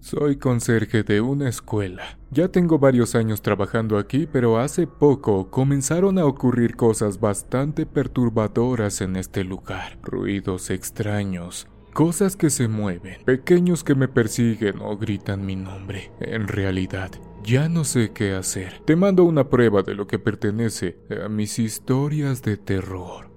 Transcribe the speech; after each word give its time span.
Soy 0.00 0.36
conserje 0.36 1.02
de 1.02 1.20
una 1.20 1.48
escuela. 1.48 2.18
Ya 2.30 2.48
tengo 2.48 2.78
varios 2.78 3.14
años 3.14 3.42
trabajando 3.42 3.98
aquí, 3.98 4.26
pero 4.26 4.58
hace 4.58 4.86
poco 4.86 5.50
comenzaron 5.50 6.18
a 6.18 6.24
ocurrir 6.24 6.74
cosas 6.74 7.20
bastante 7.20 7.84
perturbadoras 7.84 9.02
en 9.02 9.16
este 9.16 9.44
lugar. 9.44 9.98
Ruidos 10.02 10.70
extraños, 10.70 11.68
cosas 11.92 12.34
que 12.34 12.48
se 12.48 12.66
mueven, 12.66 13.22
pequeños 13.26 13.84
que 13.84 13.94
me 13.94 14.08
persiguen 14.08 14.80
o 14.80 14.96
gritan 14.96 15.44
mi 15.44 15.54
nombre. 15.54 16.10
En 16.20 16.48
realidad, 16.48 17.10
ya 17.44 17.68
no 17.68 17.84
sé 17.84 18.12
qué 18.12 18.32
hacer. 18.32 18.80
Te 18.86 18.96
mando 18.96 19.24
una 19.24 19.50
prueba 19.50 19.82
de 19.82 19.94
lo 19.94 20.06
que 20.06 20.18
pertenece 20.18 20.96
a 21.24 21.28
mis 21.28 21.58
historias 21.58 22.42
de 22.42 22.56
terror. 22.56 23.29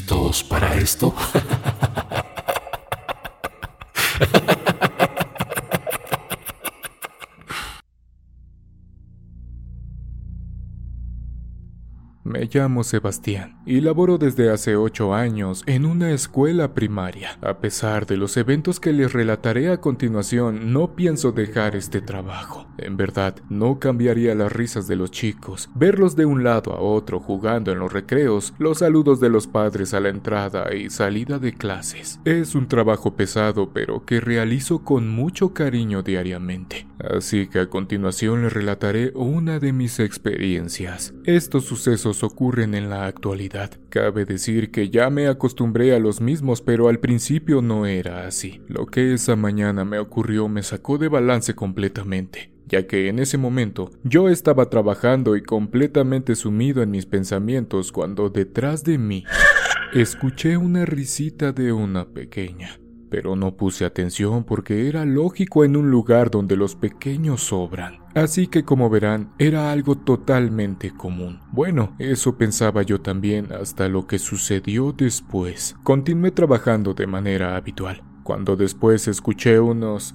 Listos 0.00 0.42
para 0.42 0.76
esto? 0.76 1.14
Me 12.22 12.50
llamo 12.52 12.84
Sebastián 12.84 13.56
y 13.64 13.80
laboro 13.80 14.18
desde 14.18 14.50
hace 14.50 14.76
ocho 14.76 15.14
años 15.14 15.62
en 15.66 15.86
una 15.86 16.10
escuela 16.10 16.74
primaria. 16.74 17.38
A 17.40 17.60
pesar 17.60 18.04
de 18.04 18.18
los 18.18 18.36
eventos 18.36 18.78
que 18.78 18.92
les 18.92 19.14
relataré 19.14 19.70
a 19.70 19.80
continuación, 19.80 20.70
no 20.74 20.94
pienso 20.94 21.32
dejar 21.32 21.76
este 21.76 22.02
trabajo. 22.02 22.66
En 22.76 22.98
verdad, 22.98 23.36
no 23.48 23.78
cambiaría 23.78 24.34
las 24.34 24.52
risas 24.52 24.86
de 24.86 24.96
los 24.96 25.10
chicos, 25.10 25.70
verlos 25.74 26.14
de 26.14 26.26
un 26.26 26.44
lado 26.44 26.74
a 26.74 26.80
otro 26.80 27.20
jugando 27.20 27.72
en 27.72 27.78
los 27.78 27.90
recreos, 27.90 28.52
los 28.58 28.80
saludos 28.80 29.18
de 29.20 29.30
los 29.30 29.46
padres 29.46 29.94
a 29.94 30.00
la 30.00 30.10
entrada 30.10 30.74
y 30.74 30.90
salida 30.90 31.38
de 31.38 31.54
clases. 31.54 32.20
Es 32.26 32.54
un 32.54 32.68
trabajo 32.68 33.16
pesado, 33.16 33.72
pero 33.72 34.04
que 34.04 34.20
realizo 34.20 34.84
con 34.84 35.08
mucho 35.08 35.54
cariño 35.54 36.02
diariamente. 36.02 36.86
Así 36.98 37.46
que 37.46 37.60
a 37.60 37.70
continuación 37.70 38.42
les 38.42 38.52
relataré 38.52 39.12
una 39.14 39.58
de 39.58 39.72
mis 39.72 40.00
experiencias. 40.00 41.14
Estos 41.24 41.64
sucesos 41.64 42.09
ocurren 42.22 42.74
en 42.74 42.90
la 42.90 43.06
actualidad. 43.06 43.70
Cabe 43.88 44.24
decir 44.24 44.70
que 44.70 44.90
ya 44.90 45.10
me 45.10 45.28
acostumbré 45.28 45.94
a 45.94 45.98
los 45.98 46.20
mismos, 46.20 46.62
pero 46.62 46.88
al 46.88 46.98
principio 46.98 47.62
no 47.62 47.86
era 47.86 48.26
así. 48.26 48.60
Lo 48.68 48.86
que 48.86 49.14
esa 49.14 49.36
mañana 49.36 49.84
me 49.84 49.98
ocurrió 49.98 50.48
me 50.48 50.62
sacó 50.62 50.98
de 50.98 51.08
balance 51.08 51.54
completamente 51.54 52.50
ya 52.70 52.86
que 52.86 53.08
en 53.08 53.18
ese 53.18 53.36
momento 53.36 53.90
yo 54.04 54.28
estaba 54.28 54.70
trabajando 54.70 55.34
y 55.34 55.42
completamente 55.42 56.36
sumido 56.36 56.82
en 56.82 56.92
mis 56.92 57.04
pensamientos 57.04 57.90
cuando 57.90 58.30
detrás 58.30 58.84
de 58.84 58.96
mí 58.96 59.24
escuché 59.92 60.56
una 60.56 60.86
risita 60.86 61.50
de 61.50 61.72
una 61.72 62.06
pequeña 62.06 62.79
pero 63.10 63.36
no 63.36 63.56
puse 63.56 63.84
atención 63.84 64.44
porque 64.44 64.88
era 64.88 65.04
lógico 65.04 65.64
en 65.64 65.76
un 65.76 65.90
lugar 65.90 66.30
donde 66.30 66.56
los 66.56 66.76
pequeños 66.76 67.42
sobran. 67.42 67.98
Así 68.14 68.46
que 68.46 68.64
como 68.64 68.88
verán, 68.88 69.32
era 69.38 69.72
algo 69.72 69.96
totalmente 69.96 70.92
común. 70.92 71.40
Bueno, 71.52 71.94
eso 71.98 72.38
pensaba 72.38 72.82
yo 72.82 73.00
también 73.00 73.52
hasta 73.52 73.88
lo 73.88 74.06
que 74.06 74.18
sucedió 74.18 74.92
después. 74.92 75.76
Continué 75.82 76.30
trabajando 76.30 76.94
de 76.94 77.06
manera 77.06 77.56
habitual, 77.56 78.02
cuando 78.22 78.56
después 78.56 79.08
escuché 79.08 79.60
unos... 79.60 80.14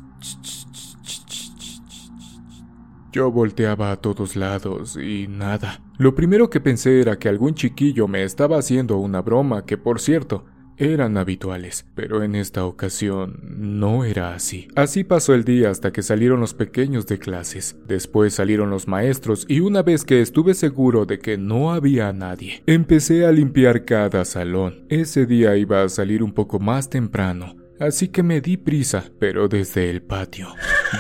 Yo 3.12 3.32
volteaba 3.32 3.92
a 3.92 3.96
todos 3.96 4.36
lados 4.36 4.98
y 4.98 5.28
nada. 5.30 5.82
Lo 5.98 6.16
primero 6.16 6.50
que 6.50 6.60
pensé 6.60 7.00
era 7.00 7.18
que 7.18 7.30
algún 7.30 7.54
chiquillo 7.54 8.10
me 8.10 8.24
estaba 8.24 8.58
haciendo 8.58 8.98
una 8.98 9.22
broma 9.22 9.66
que, 9.66 9.78
por 9.78 10.02
cierto, 10.02 10.44
eran 10.78 11.18
habituales, 11.18 11.86
pero 11.96 12.24
en 12.24 12.36
esta 12.36 12.66
ocasión 12.66 13.40
no 13.58 14.04
era 14.04 14.34
así. 14.34 14.68
Así 14.76 15.04
pasó 15.04 15.34
el 15.34 15.44
día 15.44 15.70
hasta 15.70 15.92
que 15.92 16.02
salieron 16.02 16.40
los 16.40 16.54
pequeños 16.54 17.08
de 17.08 17.20
clases. 17.20 17.78
Después 17.88 18.34
salieron 18.34 18.70
los 18.70 18.88
maestros 18.88 19.46
y 19.48 19.60
una 19.62 19.82
vez 19.84 20.04
que 20.04 20.22
estuve 20.22 20.54
seguro 20.54 21.06
de 21.06 21.20
que 21.20 21.38
no 21.38 21.74
había 21.74 22.12
nadie, 22.14 22.64
empecé 22.66 23.26
a 23.26 23.32
limpiar 23.32 23.86
cada 23.86 24.26
salón. 24.26 24.86
Ese 24.90 25.26
día 25.26 25.56
iba 25.58 25.84
a 25.84 25.90
salir 25.90 26.24
un 26.24 26.34
poco 26.34 26.60
más 26.60 26.90
temprano. 26.90 27.56
Así 27.80 28.08
que 28.08 28.24
me 28.24 28.40
di 28.40 28.58
prisa, 28.58 29.06
pero 29.20 29.48
desde 29.48 29.90
el 29.90 30.02
patio. 30.02 30.48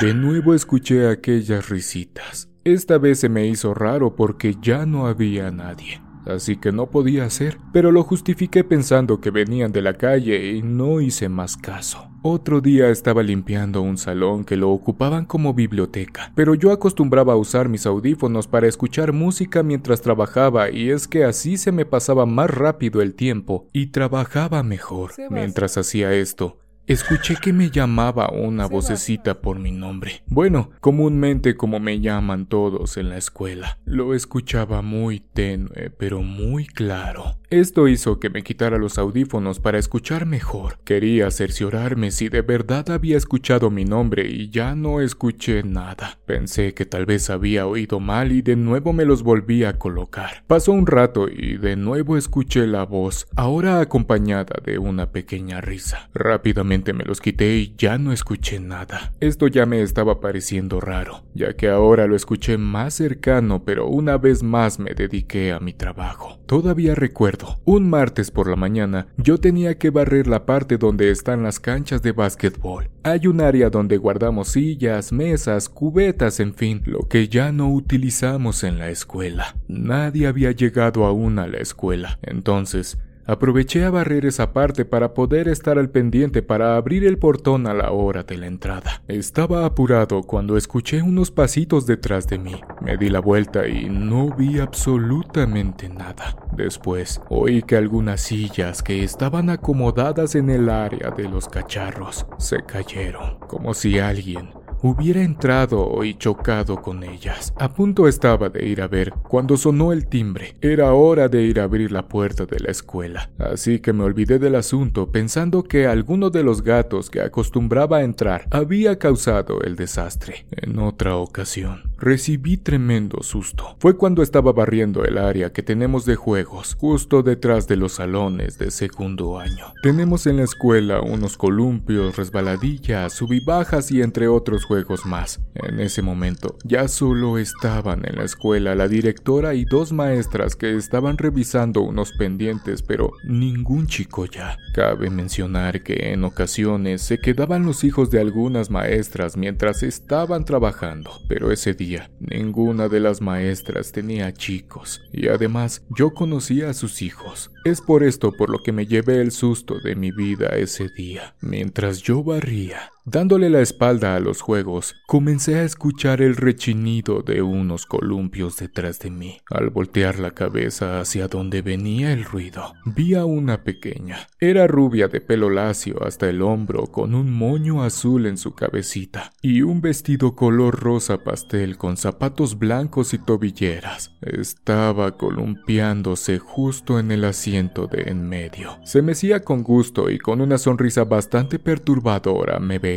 De 0.01 0.13
nuevo 0.13 0.53
escuché 0.53 1.07
aquellas 1.07 1.69
risitas. 1.69 2.49
Esta 2.65 2.97
vez 2.97 3.19
se 3.19 3.29
me 3.29 3.47
hizo 3.47 3.73
raro 3.73 4.15
porque 4.15 4.55
ya 4.61 4.85
no 4.85 5.07
había 5.07 5.51
nadie 5.51 6.04
así 6.25 6.57
que 6.57 6.71
no 6.71 6.89
podía 6.89 7.25
hacer, 7.25 7.57
pero 7.73 7.91
lo 7.91 8.03
justifiqué 8.03 8.63
pensando 8.63 9.21
que 9.21 9.31
venían 9.31 9.71
de 9.71 9.81
la 9.81 9.93
calle 9.93 10.51
y 10.51 10.61
no 10.61 11.01
hice 11.01 11.29
más 11.29 11.57
caso. 11.57 12.09
Otro 12.21 12.59
día 12.59 12.89
estaba 12.89 13.21
limpiando 13.21 13.83
un 13.83 13.97
salón 13.97 14.45
que 14.45 14.55
lo 14.55 14.71
ocupaban 14.71 15.25
como 15.25 15.53
biblioteca, 15.53 16.31
pero 16.33 16.55
yo 16.55 16.71
acostumbraba 16.71 17.33
a 17.33 17.37
usar 17.37 17.69
mis 17.69 17.85
audífonos 17.85 18.47
para 18.47 18.67
escuchar 18.67 19.13
música 19.13 19.61
mientras 19.61 20.01
trabajaba 20.01 20.71
y 20.71 20.89
es 20.89 21.07
que 21.07 21.23
así 21.23 21.57
se 21.57 21.71
me 21.71 21.85
pasaba 21.85 22.25
más 22.25 22.49
rápido 22.49 23.03
el 23.03 23.13
tiempo 23.13 23.69
y 23.73 23.87
trabajaba 23.87 24.63
mejor. 24.63 25.11
Mientras 25.29 25.77
hacía 25.77 26.13
esto, 26.13 26.57
Escuché 26.87 27.35
que 27.41 27.51
me 27.51 27.71
llamaba 27.71 28.29
una 28.29 28.67
vocecita 28.67 29.41
por 29.41 29.57
mi 29.57 29.71
nombre. 29.71 30.21
Bueno, 30.27 30.69
comúnmente 30.81 31.55
como 31.55 31.79
me 31.79 31.99
llaman 31.99 32.45
todos 32.45 32.97
en 32.97 33.09
la 33.09 33.17
escuela. 33.17 33.79
Lo 33.85 34.13
escuchaba 34.13 34.83
muy 34.83 35.19
tenue, 35.19 35.89
pero 35.97 36.21
muy 36.21 36.67
claro. 36.67 37.39
Esto 37.49 37.87
hizo 37.87 38.19
que 38.19 38.29
me 38.29 38.43
quitara 38.43 38.77
los 38.77 38.99
audífonos 38.99 39.59
para 39.59 39.79
escuchar 39.79 40.27
mejor. 40.27 40.77
Quería 40.83 41.31
cerciorarme 41.31 42.11
si 42.11 42.29
de 42.29 42.41
verdad 42.41 42.91
había 42.91 43.17
escuchado 43.17 43.71
mi 43.71 43.85
nombre 43.85 44.27
y 44.29 44.49
ya 44.49 44.75
no 44.75 45.01
escuché 45.01 45.63
nada. 45.63 46.19
Pensé 46.27 46.75
que 46.75 46.85
tal 46.85 47.07
vez 47.07 47.31
había 47.31 47.65
oído 47.65 47.99
mal 47.99 48.31
y 48.31 48.43
de 48.43 48.55
nuevo 48.55 48.93
me 48.93 49.05
los 49.05 49.23
volví 49.23 49.63
a 49.63 49.79
colocar. 49.79 50.43
Pasó 50.45 50.71
un 50.71 50.85
rato 50.85 51.29
y 51.29 51.57
de 51.57 51.75
nuevo 51.77 52.15
escuché 52.15 52.67
la 52.67 52.83
voz, 52.83 53.27
ahora 53.35 53.79
acompañada 53.79 54.61
de 54.63 54.77
una 54.77 55.11
pequeña 55.11 55.61
risa. 55.61 56.09
Rápidamente 56.13 56.74
me 56.93 57.03
los 57.03 57.21
quité 57.21 57.57
y 57.57 57.73
ya 57.77 57.97
no 57.97 58.11
escuché 58.11 58.59
nada. 58.59 59.13
Esto 59.19 59.47
ya 59.47 59.65
me 59.65 59.81
estaba 59.81 60.19
pareciendo 60.19 60.81
raro, 60.81 61.23
ya 61.33 61.53
que 61.53 61.69
ahora 61.69 62.07
lo 62.07 62.15
escuché 62.15 62.57
más 62.57 62.95
cercano, 62.95 63.63
pero 63.63 63.87
una 63.87 64.17
vez 64.17 64.43
más 64.43 64.79
me 64.79 64.93
dediqué 64.93 65.51
a 65.51 65.59
mi 65.59 65.73
trabajo. 65.73 66.39
Todavía 66.45 66.93
recuerdo, 66.95 67.59
un 67.65 67.89
martes 67.89 68.31
por 68.31 68.49
la 68.49 68.55
mañana 68.55 69.07
yo 69.17 69.39
tenía 69.39 69.77
que 69.77 69.89
barrer 69.89 70.27
la 70.27 70.45
parte 70.45 70.77
donde 70.77 71.09
están 71.09 71.43
las 71.43 71.59
canchas 71.59 72.01
de 72.01 72.11
básquetbol. 72.11 72.89
Hay 73.03 73.27
un 73.27 73.41
área 73.41 73.69
donde 73.69 73.97
guardamos 73.97 74.49
sillas, 74.49 75.11
mesas, 75.11 75.69
cubetas, 75.69 76.39
en 76.39 76.53
fin, 76.53 76.81
lo 76.85 77.07
que 77.07 77.27
ya 77.27 77.51
no 77.51 77.71
utilizamos 77.71 78.63
en 78.63 78.79
la 78.79 78.89
escuela. 78.89 79.55
Nadie 79.67 80.27
había 80.27 80.51
llegado 80.51 81.05
aún 81.05 81.39
a 81.39 81.47
la 81.47 81.57
escuela. 81.57 82.19
Entonces, 82.21 82.97
Aproveché 83.27 83.83
a 83.83 83.89
barrer 83.89 84.25
esa 84.25 84.53
parte 84.53 84.85
para 84.85 85.15
poder 85.15 85.47
estar 85.47 85.79
al 85.79 85.89
pendiente 85.89 86.43
para 86.43 86.75
abrir 86.75 87.03
el 87.05 87.17
portón 87.17 87.65
a 87.65 87.73
la 87.73 87.91
hora 87.91 88.21
de 88.21 88.37
la 88.37 88.45
entrada. 88.45 89.01
Estaba 89.07 89.65
apurado 89.65 90.21
cuando 90.21 90.57
escuché 90.57 91.01
unos 91.01 91.31
pasitos 91.31 91.87
detrás 91.87 92.27
de 92.27 92.37
mí. 92.37 92.61
Me 92.81 92.97
di 92.97 93.09
la 93.09 93.19
vuelta 93.19 93.67
y 93.67 93.89
no 93.89 94.29
vi 94.35 94.59
absolutamente 94.59 95.89
nada. 95.89 96.35
Después 96.55 97.19
oí 97.29 97.63
que 97.63 97.77
algunas 97.77 98.21
sillas 98.21 98.83
que 98.83 99.03
estaban 99.03 99.49
acomodadas 99.49 100.35
en 100.35 100.51
el 100.51 100.69
área 100.69 101.09
de 101.09 101.27
los 101.27 101.47
cacharros 101.47 102.27
se 102.37 102.63
cayeron, 102.63 103.39
como 103.47 103.73
si 103.73 103.97
alguien 103.97 104.49
hubiera 104.85 105.23
entrado 105.23 106.03
y 106.03 106.13
chocado 106.13 106.79
con 106.79 107.03
ellas. 107.03 107.53
A 107.57 107.73
punto 107.73 108.07
estaba 108.07 108.49
de 108.49 108.67
ir 108.67 108.83
a 108.83 108.87
ver 108.87 109.11
cuando 109.27 109.57
sonó 109.57 109.91
el 109.91 110.05
timbre. 110.05 110.55
Era 110.61 110.93
hora 110.93 111.27
de 111.27 111.41
ir 111.41 111.59
a 111.59 111.63
abrir 111.63 111.91
la 111.91 112.07
puerta 112.07 112.45
de 112.45 112.59
la 112.59 112.69
escuela, 112.69 113.31
así 113.39 113.79
que 113.79 113.93
me 113.93 114.03
olvidé 114.03 114.37
del 114.37 114.53
asunto 114.53 115.11
pensando 115.11 115.63
que 115.63 115.87
alguno 115.87 116.29
de 116.29 116.43
los 116.43 116.61
gatos 116.61 117.09
que 117.09 117.21
acostumbraba 117.21 117.97
a 117.97 118.03
entrar 118.03 118.47
había 118.51 118.99
causado 118.99 119.59
el 119.61 119.75
desastre. 119.75 120.45
En 120.51 120.77
otra 120.77 121.15
ocasión, 121.15 121.81
recibí 122.05 122.57
tremendo 122.57 123.23
susto. 123.23 123.75
Fue 123.79 123.97
cuando 123.97 124.21
estaba 124.21 124.53
barriendo 124.53 125.03
el 125.05 125.17
área 125.17 125.51
que 125.51 125.63
tenemos 125.63 126.05
de 126.05 126.15
juegos, 126.15 126.77
justo 126.79 127.23
detrás 127.23 127.67
de 127.67 127.77
los 127.77 127.93
salones 127.93 128.59
de 128.59 128.69
segundo 128.69 129.39
año. 129.39 129.73
Tenemos 129.81 130.27
en 130.27 130.37
la 130.37 130.43
escuela 130.43 131.01
unos 131.01 131.35
columpios, 131.35 132.15
resbaladillas, 132.15 133.11
subibajas 133.11 133.91
y 133.91 134.03
entre 134.03 134.27
otros 134.27 134.65
juegos 134.65 135.03
más. 135.07 135.41
En 135.55 135.79
ese 135.79 136.03
momento 136.03 136.57
ya 136.63 136.87
solo 136.87 137.39
estaban 137.39 138.05
en 138.05 138.17
la 138.17 138.23
escuela 138.23 138.75
la 138.75 138.87
directora 138.87 139.55
y 139.55 139.65
dos 139.65 139.91
maestras 139.91 140.55
que 140.55 140.75
estaban 140.75 141.17
revisando 141.17 141.81
unos 141.81 142.11
pendientes, 142.11 142.83
pero 142.83 143.13
ningún 143.27 143.87
chico 143.87 144.25
ya. 144.25 144.57
Cabe 144.75 145.09
mencionar 145.09 145.81
que 145.81 146.13
en 146.13 146.23
ocasiones 146.23 147.01
se 147.01 147.17
quedaban 147.17 147.65
los 147.65 147.83
hijos 147.83 148.11
de 148.11 148.19
algunas 148.19 148.69
maestras 148.69 149.37
mientras 149.37 149.81
estaban 149.81 150.45
trabajando, 150.45 151.09
pero 151.27 151.51
ese 151.51 151.73
día 151.73 151.94
ninguna 152.19 152.87
de 152.87 152.99
las 152.99 153.21
maestras 153.21 153.91
tenía 153.91 154.33
chicos, 154.33 155.01
y 155.11 155.27
además 155.27 155.83
yo 155.89 156.13
conocía 156.13 156.69
a 156.69 156.73
sus 156.73 157.01
hijos. 157.01 157.51
Es 157.63 157.81
por 157.81 158.03
esto 158.03 158.31
por 158.31 158.49
lo 158.49 158.59
que 158.59 158.71
me 158.71 158.85
llevé 158.85 159.21
el 159.21 159.31
susto 159.31 159.79
de 159.79 159.95
mi 159.95 160.11
vida 160.11 160.47
ese 160.55 160.89
día. 160.89 161.35
Mientras 161.41 162.01
yo 162.01 162.23
barría, 162.23 162.91
dándole 163.05 163.49
la 163.49 163.61
espalda 163.61 164.15
a 164.15 164.19
los 164.19 164.41
juegos, 164.41 164.95
comencé 165.05 165.55
a 165.55 165.63
escuchar 165.63 166.21
el 166.21 166.35
rechinido 166.35 167.21
de 167.21 167.41
unos 167.43 167.85
columpios 167.85 168.57
detrás 168.57 168.99
de 168.99 169.11
mí. 169.11 169.37
Al 169.49 169.69
voltear 169.69 170.17
la 170.17 170.31
cabeza 170.31 170.99
hacia 170.99 171.27
donde 171.27 171.61
venía 171.61 172.11
el 172.11 172.23
ruido, 172.23 172.73
vi 172.85 173.13
a 173.13 173.25
una 173.25 173.63
pequeña. 173.63 174.27
Era 174.39 174.65
rubia 174.67 175.07
de 175.07 175.21
pelo 175.21 175.49
lacio 175.49 176.03
hasta 176.03 176.27
el 176.29 176.41
hombro 176.41 176.87
con 176.87 177.13
un 177.13 177.31
moño 177.31 177.83
azul 177.83 178.25
en 178.25 178.37
su 178.37 178.55
cabecita 178.55 179.31
y 179.41 179.61
un 179.61 179.81
vestido 179.81 180.35
color 180.35 180.79
rosa 180.79 181.23
pastel 181.23 181.77
con 181.77 181.97
zapatos 181.97 182.57
blancos 182.57 183.13
y 183.13 183.19
tobilleras. 183.19 184.15
Estaba 184.21 185.15
columpiándose 185.17 186.39
justo 186.39 186.99
en 186.99 187.11
el 187.11 187.25
asiento 187.25 187.87
de 187.87 188.03
en 188.07 188.27
medio. 188.27 188.79
Se 188.83 189.01
mecía 189.01 189.41
con 189.41 189.63
gusto 189.63 190.09
y 190.09 190.17
con 190.17 190.41
una 190.41 190.57
sonrisa 190.57 191.03
bastante 191.03 191.59
perturbadora 191.59 192.59
me 192.59 192.79
veía. 192.79 192.94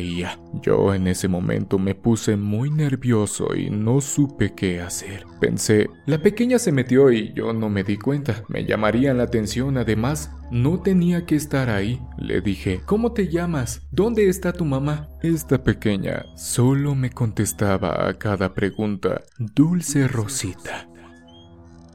Yo 0.62 0.94
en 0.94 1.06
ese 1.06 1.28
momento 1.28 1.78
me 1.78 1.94
puse 1.94 2.36
muy 2.36 2.70
nervioso 2.70 3.54
y 3.54 3.70
no 3.70 4.00
supe 4.00 4.54
qué 4.54 4.80
hacer. 4.80 5.24
Pensé, 5.40 5.88
la 6.06 6.18
pequeña 6.18 6.58
se 6.58 6.72
metió 6.72 7.10
y 7.10 7.32
yo 7.34 7.52
no 7.52 7.68
me 7.68 7.84
di 7.84 7.96
cuenta. 7.96 8.44
Me 8.48 8.64
llamarían 8.64 9.18
la 9.18 9.24
atención 9.24 9.76
además. 9.76 10.32
No 10.50 10.80
tenía 10.80 11.26
que 11.26 11.36
estar 11.36 11.68
ahí. 11.68 12.00
Le 12.16 12.40
dije, 12.40 12.80
¿cómo 12.86 13.12
te 13.12 13.28
llamas? 13.28 13.86
¿Dónde 13.90 14.28
está 14.28 14.52
tu 14.52 14.64
mamá? 14.64 15.08
Esta 15.22 15.62
pequeña 15.62 16.24
solo 16.36 16.94
me 16.94 17.10
contestaba 17.10 18.08
a 18.08 18.14
cada 18.14 18.54
pregunta, 18.54 19.22
Dulce 19.38 20.08
Rosita. 20.08 20.88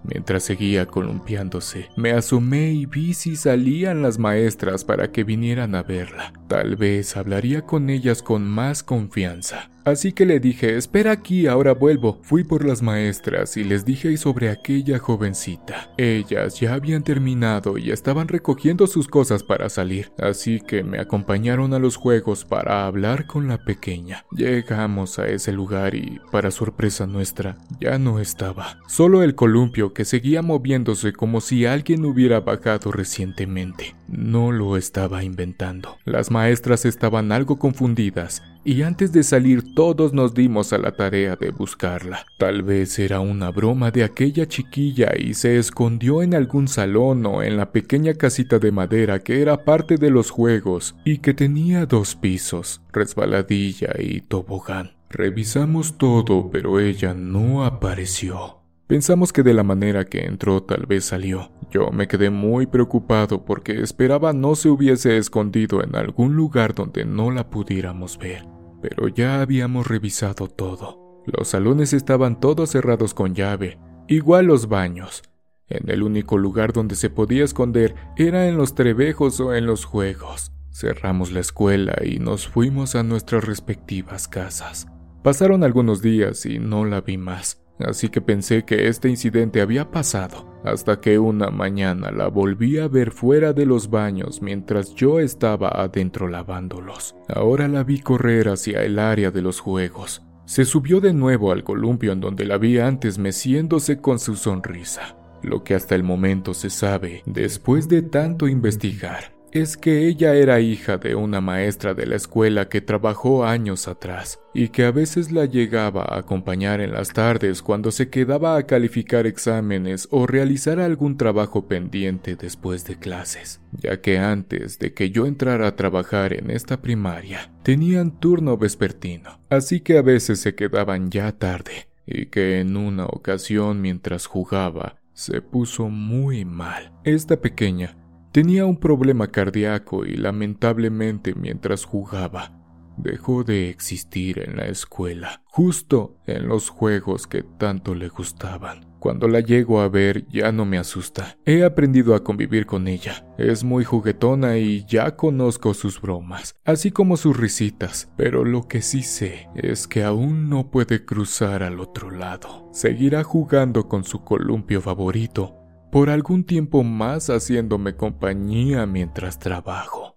Mientras 0.03 0.43
seguía 0.43 0.85
columpiándose, 0.85 1.89
me 1.95 2.11
asomé 2.11 2.71
y 2.73 2.85
vi 2.85 3.13
si 3.13 3.35
salían 3.35 4.01
las 4.01 4.19
maestras 4.19 4.83
para 4.83 5.11
que 5.11 5.23
vinieran 5.23 5.75
a 5.75 5.83
verla. 5.83 6.33
Tal 6.47 6.75
vez 6.75 7.15
hablaría 7.15 7.61
con 7.61 7.89
ellas 7.89 8.21
con 8.21 8.43
más 8.43 8.83
confianza. 8.83 9.72
Así 9.85 10.13
que 10.13 10.25
le 10.25 10.39
dije, 10.39 10.77
espera 10.77 11.11
aquí, 11.11 11.47
ahora 11.47 11.73
vuelvo. 11.73 12.19
Fui 12.23 12.43
por 12.43 12.65
las 12.65 12.81
maestras 12.81 13.57
y 13.57 13.65
les 13.65 13.83
dije 13.83 14.15
sobre 14.17 14.49
aquella 14.49 14.97
jovencita. 14.97 15.91
Ellas 15.97 16.59
ya 16.59 16.73
habían 16.73 17.03
terminado 17.03 17.77
y 17.77 17.91
estaban 17.91 18.29
recogiendo 18.29 18.87
sus 18.87 19.07
cosas 19.07 19.43
para 19.43 19.69
salir, 19.69 20.11
así 20.19 20.61
que 20.61 20.83
me 20.83 20.99
acompañaron 20.99 21.73
a 21.73 21.79
los 21.79 21.97
juegos 21.97 22.45
para 22.45 22.85
hablar 22.85 23.27
con 23.27 23.47
la 23.47 23.57
pequeña. 23.57 24.25
Llegamos 24.31 25.19
a 25.19 25.27
ese 25.27 25.51
lugar 25.51 25.95
y, 25.95 26.21
para 26.31 26.51
sorpresa 26.51 27.05
nuestra, 27.05 27.57
ya 27.81 27.97
no 27.97 28.19
estaba. 28.19 28.79
Solo 28.87 29.21
el 29.21 29.35
columpio 29.35 29.93
que 29.93 30.05
seguía 30.05 30.41
moviéndose 30.41 31.11
como 31.11 31.41
si 31.41 31.65
alguien 31.65 32.05
hubiera 32.05 32.39
bajado 32.39 32.91
recientemente. 32.91 33.95
No 34.07 34.51
lo 34.51 34.77
estaba 34.77 35.23
inventando. 35.23 35.97
Las 36.05 36.31
maestras 36.31 36.85
estaban 36.85 37.31
algo 37.31 37.59
confundidas 37.59 38.41
y 38.65 38.81
antes 38.83 39.11
de 39.11 39.23
salir 39.23 39.73
todos 39.73 40.13
nos 40.13 40.33
dimos 40.33 40.73
a 40.73 40.77
la 40.77 40.93
tarea 40.93 41.35
de 41.35 41.51
buscarla. 41.51 42.25
Tal 42.37 42.63
vez 42.63 42.97
era 42.99 43.19
una 43.19 43.51
broma 43.51 43.91
de 43.91 44.03
aquella 44.03 44.47
chiquilla 44.47 45.13
y 45.17 45.33
se 45.33 45.57
escondió 45.57 46.21
en 46.21 46.33
algún 46.33 46.67
salón 46.67 47.25
o 47.25 47.43
en 47.43 47.57
la 47.57 47.71
pequeña 47.71 48.13
casita 48.13 48.59
de 48.59 48.71
madera 48.71 49.19
que 49.19 49.41
era 49.41 49.63
parte 49.63 49.97
de 49.97 50.09
los 50.09 50.31
juegos 50.31 50.95
y 51.03 51.19
que 51.19 51.33
tenía 51.33 51.85
dos 51.85 52.15
pisos, 52.15 52.81
resbaladilla 52.91 53.93
y 53.99 54.21
tobogán. 54.21 54.91
Revisamos 55.09 55.97
todo, 55.99 56.49
pero 56.51 56.79
ella 56.79 57.13
no 57.13 57.65
apareció. 57.65 58.62
Pensamos 58.93 59.33
que 59.33 59.41
de 59.41 59.55
la 59.55 59.63
manera 59.63 60.05
que 60.05 60.25
entró 60.25 60.61
tal 60.61 60.85
vez 60.85 61.05
salió. 61.05 61.51
Yo 61.71 61.89
me 61.89 62.07
quedé 62.07 62.29
muy 62.29 62.67
preocupado 62.67 63.43
porque 63.43 63.81
esperaba 63.81 64.33
no 64.33 64.53
se 64.53 64.69
hubiese 64.69 65.17
escondido 65.17 65.83
en 65.83 65.95
algún 65.95 66.35
lugar 66.35 66.75
donde 66.75 67.03
no 67.03 67.31
la 67.31 67.49
pudiéramos 67.49 68.19
ver 68.19 68.53
pero 68.83 69.07
ya 69.07 69.41
habíamos 69.41 69.87
revisado 69.87 70.49
todo. 70.49 71.23
Los 71.25 71.47
salones 71.47 71.93
estaban 71.93 72.41
todos 72.41 72.71
cerrados 72.71 73.13
con 73.13 73.33
llave, 73.33 73.79
igual 74.09 74.47
los 74.47 74.67
baños. 74.67 75.23
En 75.69 75.89
el 75.89 76.03
único 76.03 76.37
lugar 76.37 76.73
donde 76.73 76.95
se 76.95 77.09
podía 77.09 77.45
esconder 77.45 77.95
era 78.17 78.49
en 78.49 78.57
los 78.57 78.75
trebejos 78.75 79.39
o 79.39 79.55
en 79.55 79.65
los 79.65 79.85
juegos. 79.85 80.51
Cerramos 80.69 81.31
la 81.31 81.39
escuela 81.39 81.95
y 82.03 82.19
nos 82.19 82.49
fuimos 82.49 82.95
a 82.95 83.03
nuestras 83.03 83.45
respectivas 83.45 84.27
casas. 84.27 84.85
Pasaron 85.23 85.63
algunos 85.63 86.01
días 86.01 86.45
y 86.45 86.59
no 86.59 86.83
la 86.83 86.99
vi 86.99 87.17
más 87.17 87.62
así 87.87 88.09
que 88.09 88.21
pensé 88.21 88.63
que 88.63 88.87
este 88.87 89.09
incidente 89.09 89.61
había 89.61 89.91
pasado, 89.91 90.59
hasta 90.63 90.99
que 90.99 91.19
una 91.19 91.49
mañana 91.49 92.11
la 92.11 92.27
volví 92.27 92.77
a 92.79 92.87
ver 92.87 93.11
fuera 93.11 93.53
de 93.53 93.65
los 93.65 93.89
baños 93.89 94.41
mientras 94.41 94.95
yo 94.95 95.19
estaba 95.19 95.69
adentro 95.69 96.27
lavándolos. 96.27 97.15
Ahora 97.27 97.67
la 97.67 97.83
vi 97.83 97.99
correr 97.99 98.49
hacia 98.49 98.83
el 98.83 98.99
área 98.99 99.31
de 99.31 99.41
los 99.41 99.59
juegos. 99.59 100.21
Se 100.45 100.65
subió 100.65 100.99
de 100.99 101.13
nuevo 101.13 101.51
al 101.51 101.63
columpio 101.63 102.11
en 102.11 102.19
donde 102.19 102.45
la 102.45 102.57
vi 102.57 102.79
antes 102.79 103.17
meciéndose 103.17 103.99
con 104.01 104.19
su 104.19 104.35
sonrisa. 104.35 105.15
Lo 105.41 105.63
que 105.63 105.75
hasta 105.75 105.95
el 105.95 106.03
momento 106.03 106.53
se 106.53 106.69
sabe, 106.69 107.21
después 107.25 107.89
de 107.89 108.01
tanto 108.01 108.47
investigar, 108.47 109.33
es 109.53 109.77
que 109.77 110.07
ella 110.07 110.33
era 110.33 110.59
hija 110.59 110.97
de 110.97 111.13
una 111.13 111.39
maestra 111.39 111.93
de 111.93 112.07
la 112.07 112.15
escuela 112.15 112.69
que 112.69 112.81
trabajó 112.81 113.45
años 113.45 113.87
atrás 113.87 114.39
y 114.51 114.69
que 114.69 114.83
a 114.83 114.91
veces 114.91 115.31
la 115.31 115.45
llegaba 115.45 116.01
a 116.01 116.17
acompañar 116.17 116.81
en 116.81 116.91
las 116.91 117.09
tardes 117.13 117.61
cuando 117.61 117.91
se 117.91 118.09
quedaba 118.09 118.57
a 118.57 118.65
calificar 118.65 119.27
exámenes 119.27 120.07
o 120.09 120.25
realizar 120.25 120.79
algún 120.79 121.17
trabajo 121.17 121.67
pendiente 121.67 122.35
después 122.35 122.83
de 122.85 122.97
clases, 122.97 123.61
ya 123.71 124.01
que 124.01 124.17
antes 124.17 124.79
de 124.79 124.95
que 124.95 125.11
yo 125.11 125.27
entrara 125.27 125.67
a 125.67 125.75
trabajar 125.75 126.33
en 126.33 126.49
esta 126.49 126.81
primaria, 126.81 127.53
tenían 127.61 128.19
turno 128.19 128.57
vespertino, 128.57 129.39
así 129.51 129.81
que 129.81 129.99
a 129.99 130.01
veces 130.01 130.39
se 130.39 130.55
quedaban 130.55 131.11
ya 131.11 131.31
tarde 131.31 131.89
y 132.07 132.25
que 132.25 132.59
en 132.59 132.75
una 132.75 133.05
ocasión 133.05 133.81
mientras 133.81 134.25
jugaba 134.25 134.95
se 135.13 135.43
puso 135.43 135.89
muy 135.89 136.43
mal. 136.43 136.91
Esta 137.03 137.39
pequeña 137.39 137.97
Tenía 138.33 138.65
un 138.65 138.77
problema 138.77 139.27
cardíaco 139.27 140.07
y 140.07 140.15
lamentablemente 140.15 141.35
mientras 141.35 141.85
jugaba, 141.85 142.51
dejó 142.97 143.43
de 143.43 143.69
existir 143.69 144.39
en 144.39 144.57
la 144.57 144.65
escuela, 144.65 145.43
justo 145.45 146.17
en 146.25 146.47
los 146.47 146.69
juegos 146.69 147.27
que 147.27 147.43
tanto 147.43 147.93
le 147.93 148.09
gustaban. 148.09 148.91
Cuando 148.97 149.27
la 149.27 149.39
llego 149.39 149.81
a 149.81 149.87
ver 149.87 150.25
ya 150.29 150.51
no 150.51 150.65
me 150.65 150.79
asusta. 150.79 151.37
He 151.45 151.63
aprendido 151.63 152.15
a 152.15 152.23
convivir 152.23 152.65
con 152.65 152.87
ella. 152.87 153.23
Es 153.37 153.63
muy 153.63 153.83
juguetona 153.83 154.57
y 154.57 154.83
ya 154.87 155.15
conozco 155.15 155.75
sus 155.75 156.01
bromas, 156.01 156.55
así 156.65 156.89
como 156.89 157.17
sus 157.17 157.37
risitas, 157.37 158.11
pero 158.17 158.45
lo 158.45 158.67
que 158.67 158.81
sí 158.81 159.03
sé 159.03 159.47
es 159.53 159.87
que 159.87 160.03
aún 160.03 160.49
no 160.49 160.71
puede 160.71 161.05
cruzar 161.05 161.61
al 161.61 161.79
otro 161.79 162.09
lado. 162.09 162.67
Seguirá 162.73 163.23
jugando 163.23 163.87
con 163.87 164.03
su 164.03 164.23
columpio 164.23 164.81
favorito 164.81 165.59
por 165.93 166.09
algún 166.09 166.43
tiempo 166.43 166.83
más 166.83 167.27
haciéndome 167.27 167.95
compañía 167.95 168.87
mientras 168.87 169.37
trabajo. 169.37 170.12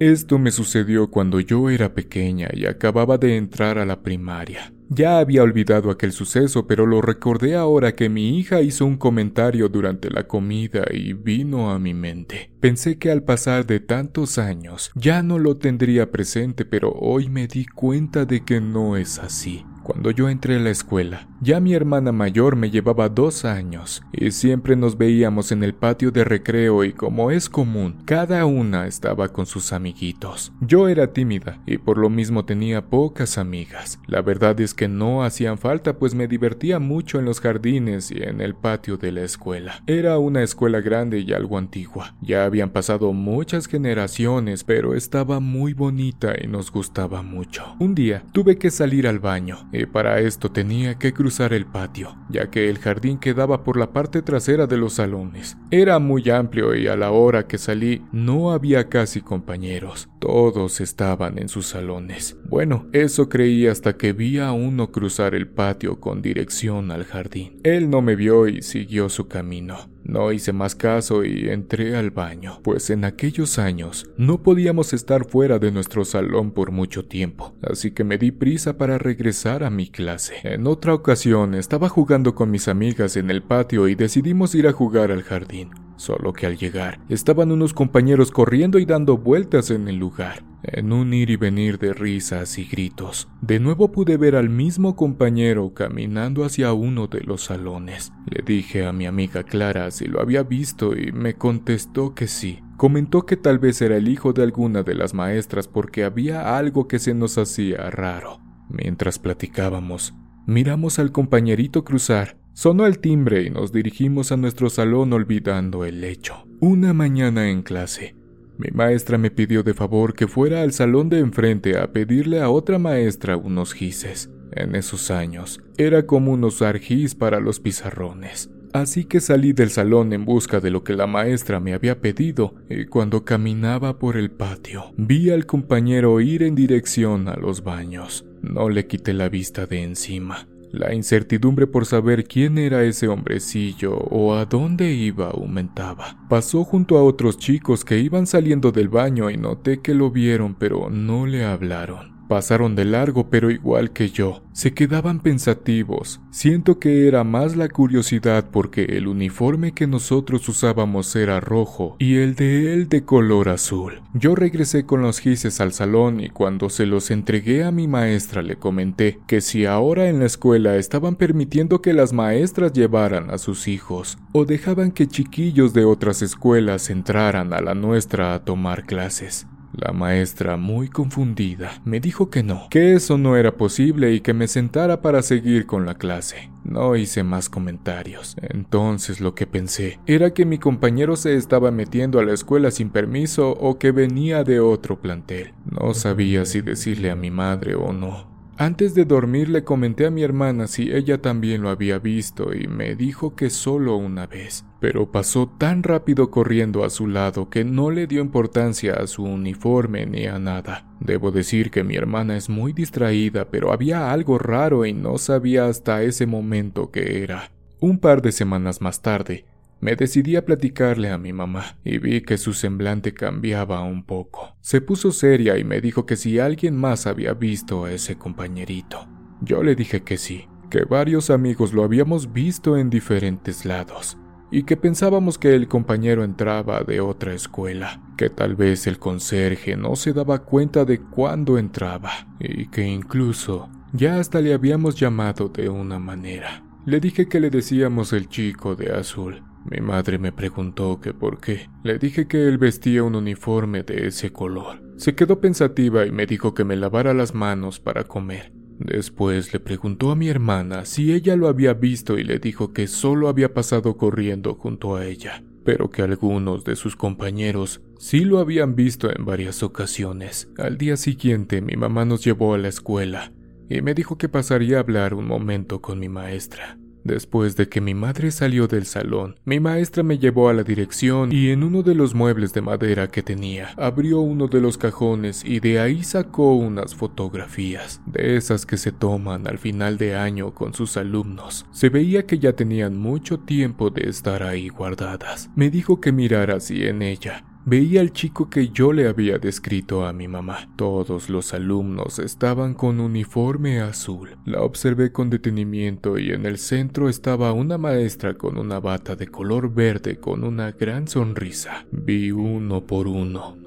Esto 0.00 0.38
me 0.38 0.50
sucedió 0.50 1.10
cuando 1.10 1.40
yo 1.40 1.70
era 1.70 1.94
pequeña 1.94 2.48
y 2.52 2.66
acababa 2.66 3.16
de 3.18 3.36
entrar 3.36 3.78
a 3.78 3.86
la 3.86 4.02
primaria. 4.02 4.72
Ya 4.90 5.18
había 5.18 5.42
olvidado 5.42 5.90
aquel 5.90 6.12
suceso, 6.12 6.66
pero 6.66 6.86
lo 6.86 7.00
recordé 7.00 7.56
ahora 7.56 7.94
que 7.94 8.08
mi 8.08 8.38
hija 8.38 8.60
hizo 8.60 8.84
un 8.84 8.96
comentario 8.96 9.68
durante 9.68 10.10
la 10.10 10.26
comida 10.26 10.84
y 10.92 11.14
vino 11.14 11.70
a 11.70 11.78
mi 11.78 11.94
mente. 11.94 12.50
Pensé 12.60 12.98
que 12.98 13.10
al 13.10 13.22
pasar 13.22 13.66
de 13.66 13.80
tantos 13.80 14.38
años 14.38 14.90
ya 14.94 15.22
no 15.22 15.38
lo 15.38 15.56
tendría 15.56 16.10
presente, 16.10 16.64
pero 16.64 16.92
hoy 16.92 17.28
me 17.28 17.46
di 17.46 17.64
cuenta 17.64 18.24
de 18.24 18.44
que 18.44 18.60
no 18.60 18.96
es 18.96 19.18
así. 19.18 19.64
Cuando 19.84 20.10
yo 20.10 20.30
entré 20.30 20.56
a 20.56 20.60
la 20.60 20.70
escuela, 20.70 21.28
Ya 21.42 21.60
mi 21.60 21.74
hermana 21.74 22.10
mayor 22.10 22.56
me 22.56 22.70
llevaba 22.70 23.10
dos 23.10 23.44
años 23.44 24.02
y 24.12 24.30
siempre 24.30 24.76
nos 24.76 24.96
veíamos 24.96 25.52
en 25.52 25.62
el 25.62 25.74
patio 25.74 26.10
de 26.10 26.24
recreo 26.24 26.84
y 26.84 26.94
como 26.94 27.30
es 27.30 27.50
común, 27.50 27.98
cada 28.06 28.46
una 28.46 28.86
estaba 28.86 29.28
con 29.28 29.44
sus 29.44 29.74
amiguitos. 29.74 30.54
Yo 30.62 30.88
era 30.88 31.12
tímida 31.12 31.60
y 31.66 31.76
por 31.76 31.98
lo 31.98 32.08
mismo 32.08 32.46
tenía 32.46 32.86
pocas 32.86 33.36
amigas. 33.36 34.00
La 34.06 34.22
verdad 34.22 34.58
es 34.58 34.72
que 34.72 34.88
no 34.88 35.22
hacían 35.22 35.58
falta 35.58 35.98
pues 35.98 36.14
me 36.14 36.28
divertía 36.28 36.78
mucho 36.78 37.18
en 37.18 37.26
los 37.26 37.40
jardines 37.42 38.10
y 38.10 38.22
en 38.22 38.40
el 38.40 38.54
patio 38.54 38.96
de 38.96 39.12
la 39.12 39.20
escuela. 39.20 39.82
Era 39.86 40.16
una 40.16 40.42
escuela 40.42 40.80
grande 40.80 41.18
y 41.18 41.34
algo 41.34 41.58
antigua. 41.58 42.14
Ya 42.22 42.46
habían 42.46 42.70
pasado 42.70 43.12
muchas 43.12 43.66
generaciones 43.66 44.64
pero 44.64 44.94
estaba 44.94 45.40
muy 45.40 45.74
bonita 45.74 46.32
y 46.42 46.46
nos 46.46 46.72
gustaba 46.72 47.20
mucho. 47.20 47.76
Un 47.80 47.94
día 47.94 48.22
tuve 48.32 48.56
que 48.56 48.70
salir 48.70 49.06
al 49.06 49.18
baño 49.18 49.68
y 49.74 49.86
para 49.86 50.20
esto 50.20 50.50
tenía 50.50 50.98
que 50.98 51.12
cruzar 51.12 51.52
el 51.52 51.66
patio, 51.66 52.16
ya 52.28 52.50
que 52.50 52.68
el 52.68 52.78
jardín 52.78 53.18
quedaba 53.18 53.64
por 53.64 53.76
la 53.76 53.92
parte 53.92 54.22
trasera 54.22 54.66
de 54.66 54.76
los 54.76 54.94
salones. 54.94 55.56
Era 55.70 55.98
muy 55.98 56.28
amplio 56.30 56.74
y 56.74 56.86
a 56.86 56.96
la 56.96 57.10
hora 57.10 57.46
que 57.46 57.58
salí 57.58 58.02
no 58.12 58.52
había 58.52 58.88
casi 58.88 59.20
compañeros, 59.20 60.08
todos 60.18 60.80
estaban 60.80 61.38
en 61.38 61.48
sus 61.48 61.66
salones. 61.66 62.36
Bueno, 62.48 62.86
eso 62.92 63.28
creí 63.28 63.66
hasta 63.66 63.96
que 63.96 64.12
vi 64.12 64.38
a 64.38 64.52
uno 64.52 64.90
cruzar 64.90 65.34
el 65.34 65.48
patio 65.48 66.00
con 66.00 66.22
dirección 66.22 66.90
al 66.90 67.04
jardín. 67.04 67.60
Él 67.64 67.90
no 67.90 68.02
me 68.02 68.16
vio 68.16 68.48
y 68.48 68.62
siguió 68.62 69.08
su 69.08 69.28
camino. 69.28 69.93
No 70.04 70.32
hice 70.32 70.52
más 70.52 70.74
caso 70.74 71.24
y 71.24 71.48
entré 71.48 71.96
al 71.96 72.10
baño, 72.10 72.60
pues 72.62 72.90
en 72.90 73.04
aquellos 73.04 73.58
años 73.58 74.10
no 74.18 74.42
podíamos 74.42 74.92
estar 74.92 75.24
fuera 75.24 75.58
de 75.58 75.72
nuestro 75.72 76.04
salón 76.04 76.52
por 76.52 76.72
mucho 76.72 77.06
tiempo, 77.06 77.54
así 77.62 77.90
que 77.92 78.04
me 78.04 78.18
di 78.18 78.30
prisa 78.30 78.76
para 78.76 78.98
regresar 78.98 79.64
a 79.64 79.70
mi 79.70 79.88
clase. 79.88 80.34
En 80.42 80.66
otra 80.66 80.92
ocasión 80.92 81.54
estaba 81.54 81.88
jugando 81.88 82.34
con 82.34 82.50
mis 82.50 82.68
amigas 82.68 83.16
en 83.16 83.30
el 83.30 83.42
patio 83.42 83.88
y 83.88 83.94
decidimos 83.94 84.54
ir 84.54 84.68
a 84.68 84.72
jugar 84.72 85.10
al 85.10 85.22
jardín. 85.22 85.70
Solo 85.96 86.32
que 86.32 86.46
al 86.46 86.58
llegar, 86.58 87.00
estaban 87.08 87.50
unos 87.52 87.72
compañeros 87.72 88.30
corriendo 88.30 88.78
y 88.78 88.84
dando 88.84 89.16
vueltas 89.16 89.70
en 89.70 89.88
el 89.88 89.96
lugar, 89.96 90.42
en 90.66 90.92
un 90.92 91.12
ir 91.14 91.30
y 91.30 91.36
venir 91.36 91.78
de 91.78 91.92
risas 91.92 92.58
y 92.58 92.64
gritos. 92.64 93.28
De 93.40 93.60
nuevo 93.60 93.92
pude 93.92 94.16
ver 94.16 94.36
al 94.36 94.48
mismo 94.48 94.96
compañero 94.96 95.74
caminando 95.74 96.44
hacia 96.44 96.72
uno 96.72 97.06
de 97.06 97.20
los 97.20 97.44
salones. 97.44 98.12
Le 98.30 98.42
dije 98.44 98.86
a 98.86 98.92
mi 98.92 99.06
amiga 99.06 99.42
Clara 99.42 99.90
si 99.90 100.06
lo 100.06 100.20
había 100.20 100.42
visto 100.42 100.96
y 100.96 101.12
me 101.12 101.34
contestó 101.34 102.14
que 102.14 102.26
sí. 102.26 102.60
Comentó 102.76 103.26
que 103.26 103.36
tal 103.36 103.58
vez 103.58 103.80
era 103.82 103.96
el 103.96 104.08
hijo 104.08 104.32
de 104.32 104.42
alguna 104.42 104.82
de 104.82 104.94
las 104.94 105.14
maestras 105.14 105.68
porque 105.68 106.04
había 106.04 106.56
algo 106.56 106.88
que 106.88 106.98
se 106.98 107.14
nos 107.14 107.38
hacía 107.38 107.90
raro. 107.90 108.40
Mientras 108.68 109.18
platicábamos, 109.18 110.14
miramos 110.46 110.98
al 110.98 111.12
compañerito 111.12 111.84
cruzar 111.84 112.38
Sonó 112.54 112.86
el 112.86 113.00
timbre 113.00 113.42
y 113.42 113.50
nos 113.50 113.72
dirigimos 113.72 114.30
a 114.30 114.36
nuestro 114.36 114.70
salón 114.70 115.12
olvidando 115.12 115.84
el 115.84 116.04
hecho. 116.04 116.46
Una 116.60 116.92
mañana 116.92 117.50
en 117.50 117.62
clase, 117.62 118.14
mi 118.56 118.68
maestra 118.72 119.18
me 119.18 119.30
pidió 119.30 119.62
de 119.62 119.74
favor 119.74 120.14
que 120.14 120.28
fuera 120.28 120.62
al 120.62 120.72
salón 120.72 121.08
de 121.08 121.18
enfrente 121.18 121.78
a 121.78 121.92
pedirle 121.92 122.40
a 122.40 122.50
otra 122.50 122.78
maestra 122.78 123.36
unos 123.36 123.72
gises. 123.72 124.30
En 124.52 124.76
esos 124.76 125.10
años, 125.10 125.60
era 125.76 126.06
común 126.06 126.44
usar 126.44 126.78
gis 126.78 127.14
para 127.14 127.40
los 127.40 127.58
pizarrones. 127.58 128.50
Así 128.72 129.04
que 129.04 129.20
salí 129.20 129.52
del 129.52 129.70
salón 129.70 130.12
en 130.12 130.24
busca 130.24 130.60
de 130.60 130.70
lo 130.70 130.82
que 130.82 130.94
la 130.94 131.06
maestra 131.06 131.60
me 131.60 131.74
había 131.74 132.00
pedido 132.00 132.54
y 132.68 132.86
cuando 132.86 133.24
caminaba 133.24 134.00
por 134.00 134.16
el 134.16 134.32
patio 134.32 134.92
vi 134.96 135.30
al 135.30 135.46
compañero 135.46 136.20
ir 136.20 136.42
en 136.42 136.56
dirección 136.56 137.28
a 137.28 137.36
los 137.36 137.62
baños. 137.62 138.24
No 138.42 138.68
le 138.68 138.86
quité 138.88 139.12
la 139.12 139.28
vista 139.28 139.66
de 139.66 139.82
encima. 139.82 140.48
La 140.74 140.92
incertidumbre 140.92 141.68
por 141.68 141.86
saber 141.86 142.24
quién 142.24 142.58
era 142.58 142.82
ese 142.82 143.06
hombrecillo 143.06 143.94
o 143.96 144.34
a 144.34 144.44
dónde 144.44 144.92
iba 144.92 145.30
aumentaba. 145.30 146.16
Pasó 146.28 146.64
junto 146.64 146.98
a 146.98 147.04
otros 147.04 147.38
chicos 147.38 147.84
que 147.84 148.00
iban 148.00 148.26
saliendo 148.26 148.72
del 148.72 148.88
baño 148.88 149.30
y 149.30 149.36
noté 149.36 149.80
que 149.80 149.94
lo 149.94 150.10
vieron 150.10 150.56
pero 150.56 150.90
no 150.90 151.26
le 151.26 151.44
hablaron. 151.44 152.13
Pasaron 152.34 152.74
de 152.74 152.84
largo, 152.84 153.30
pero 153.30 153.48
igual 153.48 153.92
que 153.92 154.10
yo, 154.10 154.42
se 154.50 154.74
quedaban 154.74 155.20
pensativos. 155.20 156.20
Siento 156.32 156.80
que 156.80 157.06
era 157.06 157.22
más 157.22 157.54
la 157.54 157.68
curiosidad 157.68 158.50
porque 158.50 158.82
el 158.82 159.06
uniforme 159.06 159.70
que 159.70 159.86
nosotros 159.86 160.48
usábamos 160.48 161.14
era 161.14 161.38
rojo 161.38 161.94
y 162.00 162.16
el 162.16 162.34
de 162.34 162.74
él 162.74 162.88
de 162.88 163.04
color 163.04 163.50
azul. 163.50 164.02
Yo 164.14 164.34
regresé 164.34 164.84
con 164.84 165.00
los 165.00 165.20
gises 165.20 165.60
al 165.60 165.72
salón 165.72 166.18
y 166.18 166.28
cuando 166.28 166.70
se 166.70 166.86
los 166.86 167.12
entregué 167.12 167.62
a 167.62 167.70
mi 167.70 167.86
maestra 167.86 168.42
le 168.42 168.56
comenté 168.56 169.20
que 169.28 169.40
si 169.40 169.64
ahora 169.64 170.08
en 170.08 170.18
la 170.18 170.26
escuela 170.26 170.74
estaban 170.74 171.14
permitiendo 171.14 171.82
que 171.82 171.92
las 171.92 172.12
maestras 172.12 172.72
llevaran 172.72 173.30
a 173.30 173.38
sus 173.38 173.68
hijos 173.68 174.18
o 174.32 174.44
dejaban 174.44 174.90
que 174.90 175.06
chiquillos 175.06 175.72
de 175.72 175.84
otras 175.84 176.20
escuelas 176.20 176.90
entraran 176.90 177.52
a 177.52 177.60
la 177.60 177.76
nuestra 177.76 178.34
a 178.34 178.44
tomar 178.44 178.86
clases. 178.86 179.46
La 179.76 179.92
maestra, 179.92 180.56
muy 180.56 180.88
confundida, 180.88 181.80
me 181.84 181.98
dijo 181.98 182.30
que 182.30 182.42
no, 182.42 182.68
que 182.70 182.94
eso 182.94 183.18
no 183.18 183.36
era 183.36 183.56
posible 183.56 184.12
y 184.12 184.20
que 184.20 184.32
me 184.32 184.46
sentara 184.46 185.02
para 185.02 185.20
seguir 185.22 185.66
con 185.66 185.84
la 185.84 185.96
clase. 185.96 186.50
No 186.62 186.94
hice 186.96 187.24
más 187.24 187.48
comentarios. 187.48 188.36
Entonces 188.40 189.20
lo 189.20 189.34
que 189.34 189.46
pensé 189.46 189.98
era 190.06 190.32
que 190.32 190.46
mi 190.46 190.58
compañero 190.58 191.16
se 191.16 191.34
estaba 191.34 191.70
metiendo 191.70 192.20
a 192.20 192.24
la 192.24 192.32
escuela 192.32 192.70
sin 192.70 192.90
permiso 192.90 193.50
o 193.50 193.78
que 193.78 193.90
venía 193.90 194.44
de 194.44 194.60
otro 194.60 195.00
plantel. 195.00 195.54
No 195.64 195.92
sabía 195.94 196.44
si 196.44 196.60
decirle 196.60 197.10
a 197.10 197.16
mi 197.16 197.30
madre 197.30 197.74
o 197.74 197.92
no. 197.92 198.33
Antes 198.56 198.94
de 198.94 199.04
dormir 199.04 199.48
le 199.48 199.64
comenté 199.64 200.06
a 200.06 200.12
mi 200.12 200.22
hermana 200.22 200.68
si 200.68 200.92
ella 200.92 201.20
también 201.20 201.62
lo 201.62 201.70
había 201.70 201.98
visto 201.98 202.54
y 202.54 202.68
me 202.68 202.94
dijo 202.94 203.34
que 203.34 203.50
solo 203.50 203.96
una 203.96 204.28
vez, 204.28 204.64
pero 204.78 205.10
pasó 205.10 205.48
tan 205.48 205.82
rápido 205.82 206.30
corriendo 206.30 206.84
a 206.84 206.90
su 206.90 207.08
lado 207.08 207.50
que 207.50 207.64
no 207.64 207.90
le 207.90 208.06
dio 208.06 208.20
importancia 208.20 208.94
a 208.94 209.08
su 209.08 209.24
uniforme 209.24 210.06
ni 210.06 210.26
a 210.26 210.38
nada. 210.38 210.86
Debo 211.00 211.32
decir 211.32 211.72
que 211.72 211.82
mi 211.82 211.96
hermana 211.96 212.36
es 212.36 212.48
muy 212.48 212.72
distraída, 212.72 213.46
pero 213.50 213.72
había 213.72 214.12
algo 214.12 214.38
raro 214.38 214.86
y 214.86 214.92
no 214.92 215.18
sabía 215.18 215.66
hasta 215.66 216.04
ese 216.04 216.26
momento 216.26 216.92
qué 216.92 217.24
era. 217.24 217.50
Un 217.80 217.98
par 217.98 218.22
de 218.22 218.30
semanas 218.30 218.80
más 218.80 219.02
tarde, 219.02 219.46
me 219.80 219.96
decidí 219.96 220.36
a 220.36 220.44
platicarle 220.44 221.10
a 221.10 221.18
mi 221.18 221.32
mamá 221.32 221.76
y 221.84 221.98
vi 221.98 222.22
que 222.22 222.38
su 222.38 222.54
semblante 222.54 223.12
cambiaba 223.12 223.82
un 223.82 224.04
poco. 224.04 224.56
Se 224.60 224.80
puso 224.80 225.12
seria 225.12 225.58
y 225.58 225.64
me 225.64 225.80
dijo 225.80 226.06
que 226.06 226.16
si 226.16 226.38
alguien 226.38 226.76
más 226.76 227.06
había 227.06 227.34
visto 227.34 227.84
a 227.84 227.92
ese 227.92 228.16
compañerito. 228.16 229.06
Yo 229.40 229.62
le 229.62 229.74
dije 229.74 230.02
que 230.02 230.16
sí, 230.16 230.48
que 230.70 230.84
varios 230.84 231.30
amigos 231.30 231.72
lo 231.72 231.84
habíamos 231.84 232.32
visto 232.32 232.76
en 232.76 232.88
diferentes 232.88 233.64
lados 233.64 234.16
y 234.50 234.62
que 234.62 234.76
pensábamos 234.76 235.36
que 235.36 235.54
el 235.54 235.68
compañero 235.68 236.22
entraba 236.22 236.82
de 236.82 237.00
otra 237.00 237.34
escuela, 237.34 238.00
que 238.16 238.30
tal 238.30 238.54
vez 238.54 238.86
el 238.86 238.98
conserje 238.98 239.76
no 239.76 239.96
se 239.96 240.12
daba 240.12 240.44
cuenta 240.44 240.84
de 240.84 241.00
cuándo 241.00 241.58
entraba 241.58 242.10
y 242.38 242.68
que 242.68 242.86
incluso 242.86 243.68
ya 243.92 244.18
hasta 244.18 244.40
le 244.40 244.54
habíamos 244.54 244.94
llamado 244.94 245.48
de 245.48 245.68
una 245.68 245.98
manera. 245.98 246.62
Le 246.86 247.00
dije 247.00 247.28
que 247.28 247.40
le 247.40 247.50
decíamos 247.50 248.12
el 248.12 248.28
chico 248.28 248.76
de 248.76 248.92
azul 248.92 249.42
mi 249.70 249.80
madre 249.80 250.18
me 250.18 250.32
preguntó 250.32 251.00
que 251.00 251.14
por 251.14 251.40
qué. 251.40 251.68
Le 251.82 251.98
dije 251.98 252.28
que 252.28 252.46
él 252.46 252.58
vestía 252.58 253.02
un 253.02 253.14
uniforme 253.14 253.82
de 253.82 254.08
ese 254.08 254.30
color. 254.30 254.82
Se 254.96 255.14
quedó 255.14 255.40
pensativa 255.40 256.06
y 256.06 256.12
me 256.12 256.26
dijo 256.26 256.54
que 256.54 256.64
me 256.64 256.76
lavara 256.76 257.14
las 257.14 257.34
manos 257.34 257.80
para 257.80 258.04
comer. 258.04 258.52
Después 258.78 259.52
le 259.52 259.60
preguntó 259.60 260.10
a 260.10 260.16
mi 260.16 260.28
hermana 260.28 260.84
si 260.84 261.12
ella 261.12 261.36
lo 261.36 261.48
había 261.48 261.74
visto 261.74 262.18
y 262.18 262.24
le 262.24 262.38
dijo 262.38 262.72
que 262.72 262.86
solo 262.88 263.28
había 263.28 263.54
pasado 263.54 263.96
corriendo 263.96 264.54
junto 264.54 264.96
a 264.96 265.06
ella, 265.06 265.44
pero 265.64 265.90
que 265.90 266.02
algunos 266.02 266.64
de 266.64 266.76
sus 266.76 266.96
compañeros 266.96 267.82
sí 267.98 268.24
lo 268.24 268.40
habían 268.40 268.74
visto 268.74 269.10
en 269.14 269.24
varias 269.24 269.62
ocasiones. 269.62 270.50
Al 270.58 270.76
día 270.76 270.96
siguiente 270.96 271.62
mi 271.62 271.76
mamá 271.76 272.04
nos 272.04 272.24
llevó 272.24 272.54
a 272.54 272.58
la 272.58 272.68
escuela 272.68 273.32
y 273.70 273.80
me 273.80 273.94
dijo 273.94 274.18
que 274.18 274.28
pasaría 274.28 274.76
a 274.76 274.80
hablar 274.80 275.14
un 275.14 275.26
momento 275.26 275.80
con 275.80 275.98
mi 275.98 276.08
maestra. 276.08 276.76
Después 277.04 277.56
de 277.56 277.68
que 277.68 277.82
mi 277.82 277.92
madre 277.92 278.30
salió 278.30 278.66
del 278.66 278.86
salón, 278.86 279.36
mi 279.44 279.60
maestra 279.60 280.02
me 280.02 280.18
llevó 280.18 280.48
a 280.48 280.54
la 280.54 280.62
dirección 280.62 281.30
y 281.32 281.50
en 281.50 281.62
uno 281.62 281.82
de 281.82 281.94
los 281.94 282.14
muebles 282.14 282.54
de 282.54 282.62
madera 282.62 283.08
que 283.08 283.22
tenía, 283.22 283.74
abrió 283.76 284.20
uno 284.20 284.48
de 284.48 284.60
los 284.60 284.78
cajones 284.78 285.44
y 285.44 285.60
de 285.60 285.80
ahí 285.80 286.02
sacó 286.02 286.54
unas 286.54 286.94
fotografías, 286.94 288.00
de 288.06 288.36
esas 288.36 288.64
que 288.64 288.78
se 288.78 288.90
toman 288.90 289.46
al 289.46 289.58
final 289.58 289.98
de 289.98 290.16
año 290.16 290.54
con 290.54 290.72
sus 290.72 290.96
alumnos. 290.96 291.66
Se 291.72 291.90
veía 291.90 292.26
que 292.26 292.38
ya 292.38 292.54
tenían 292.54 292.96
mucho 292.96 293.38
tiempo 293.38 293.90
de 293.90 294.08
estar 294.08 294.42
ahí 294.42 294.68
guardadas. 294.68 295.50
Me 295.54 295.70
dijo 295.70 296.00
que 296.00 296.10
mirara 296.10 296.56
así 296.56 296.86
en 296.86 297.02
ella, 297.02 297.44
Veía 297.66 298.02
al 298.02 298.12
chico 298.12 298.50
que 298.50 298.68
yo 298.68 298.92
le 298.92 299.08
había 299.08 299.38
descrito 299.38 300.06
a 300.06 300.12
mi 300.12 300.28
mamá. 300.28 300.68
Todos 300.76 301.30
los 301.30 301.54
alumnos 301.54 302.18
estaban 302.18 302.74
con 302.74 303.00
uniforme 303.00 303.80
azul. 303.80 304.36
La 304.44 304.62
observé 304.62 305.12
con 305.12 305.30
detenimiento 305.30 306.18
y 306.18 306.30
en 306.30 306.44
el 306.44 306.58
centro 306.58 307.08
estaba 307.08 307.52
una 307.52 307.78
maestra 307.78 308.34
con 308.34 308.58
una 308.58 308.80
bata 308.80 309.16
de 309.16 309.28
color 309.28 309.72
verde 309.72 310.18
con 310.18 310.44
una 310.44 310.72
gran 310.72 311.08
sonrisa. 311.08 311.86
Vi 311.90 312.30
uno 312.32 312.84
por 312.86 313.08
uno 313.08 313.64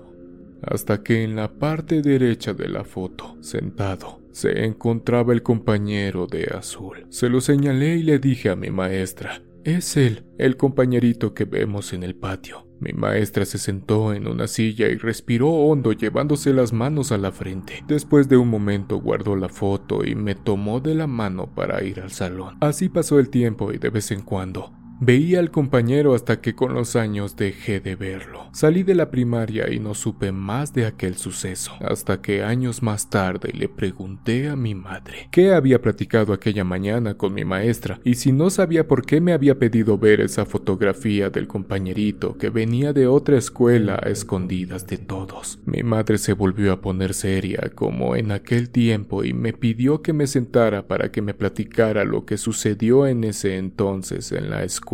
hasta 0.61 1.03
que 1.03 1.23
en 1.23 1.35
la 1.35 1.51
parte 1.51 2.01
derecha 2.01 2.53
de 2.53 2.67
la 2.67 2.83
foto, 2.83 3.37
sentado, 3.41 4.21
se 4.31 4.65
encontraba 4.65 5.33
el 5.33 5.43
compañero 5.43 6.27
de 6.27 6.45
azul. 6.55 7.07
Se 7.09 7.29
lo 7.29 7.41
señalé 7.41 7.95
y 7.95 8.03
le 8.03 8.19
dije 8.19 8.49
a 8.49 8.55
mi 8.55 8.69
maestra, 8.69 9.41
es 9.63 9.97
él, 9.97 10.25
el 10.37 10.57
compañerito 10.57 11.33
que 11.33 11.45
vemos 11.45 11.93
en 11.93 12.03
el 12.03 12.15
patio. 12.15 12.66
Mi 12.79 12.93
maestra 12.93 13.45
se 13.45 13.57
sentó 13.57 14.13
en 14.13 14.27
una 14.27 14.47
silla 14.47 14.87
y 14.87 14.95
respiró 14.95 15.49
hondo 15.49 15.91
llevándose 15.91 16.53
las 16.53 16.73
manos 16.73 17.11
a 17.11 17.17
la 17.17 17.31
frente. 17.31 17.83
Después 17.87 18.29
de 18.29 18.37
un 18.37 18.49
momento 18.49 18.97
guardó 18.97 19.35
la 19.35 19.49
foto 19.49 20.05
y 20.05 20.15
me 20.15 20.35
tomó 20.35 20.79
de 20.79 20.95
la 20.95 21.07
mano 21.07 21.47
para 21.53 21.83
ir 21.83 21.99
al 21.99 22.11
salón. 22.11 22.57
Así 22.61 22.89
pasó 22.89 23.19
el 23.19 23.29
tiempo 23.29 23.71
y 23.71 23.77
de 23.77 23.89
vez 23.89 24.11
en 24.11 24.21
cuando 24.21 24.71
Veía 24.99 25.37
al 25.37 25.51
compañero 25.51 26.15
hasta 26.15 26.41
que 26.41 26.55
con 26.55 26.73
los 26.73 26.95
años 26.95 27.35
dejé 27.35 27.79
de 27.79 27.95
verlo. 27.95 28.49
Salí 28.51 28.81
de 28.81 28.95
la 28.95 29.11
primaria 29.11 29.71
y 29.71 29.79
no 29.79 29.93
supe 29.93 30.31
más 30.31 30.73
de 30.73 30.87
aquel 30.87 31.17
suceso, 31.17 31.73
hasta 31.81 32.19
que 32.19 32.41
años 32.41 32.81
más 32.81 33.07
tarde 33.11 33.51
le 33.53 33.69
pregunté 33.69 34.49
a 34.49 34.55
mi 34.55 34.73
madre 34.73 35.29
qué 35.31 35.53
había 35.53 35.83
platicado 35.83 36.33
aquella 36.33 36.63
mañana 36.63 37.13
con 37.13 37.35
mi 37.35 37.45
maestra 37.45 37.99
y 38.03 38.15
si 38.15 38.31
no 38.31 38.49
sabía 38.49 38.87
por 38.87 39.05
qué 39.05 39.21
me 39.21 39.33
había 39.33 39.59
pedido 39.59 39.99
ver 39.99 40.19
esa 40.19 40.47
fotografía 40.47 41.29
del 41.29 41.45
compañerito 41.45 42.35
que 42.39 42.49
venía 42.49 42.91
de 42.91 43.05
otra 43.05 43.37
escuela 43.37 43.99
a 44.01 44.09
escondidas 44.09 44.87
de 44.87 44.97
todos. 44.97 45.59
Mi 45.65 45.83
madre 45.83 46.17
se 46.17 46.33
volvió 46.33 46.73
a 46.73 46.81
poner 46.81 47.13
seria 47.13 47.71
como 47.75 48.15
en 48.15 48.31
aquel 48.31 48.71
tiempo 48.71 49.23
y 49.23 49.33
me 49.33 49.53
pidió 49.53 50.01
que 50.01 50.13
me 50.13 50.25
sentara 50.25 50.87
para 50.87 51.11
que 51.11 51.21
me 51.21 51.35
platicara 51.35 52.03
lo 52.03 52.25
que 52.25 52.37
sucedió 52.37 53.05
en 53.05 53.23
ese 53.25 53.57
entonces 53.57 54.31
en 54.31 54.49
la 54.49 54.63
escuela 54.63 54.86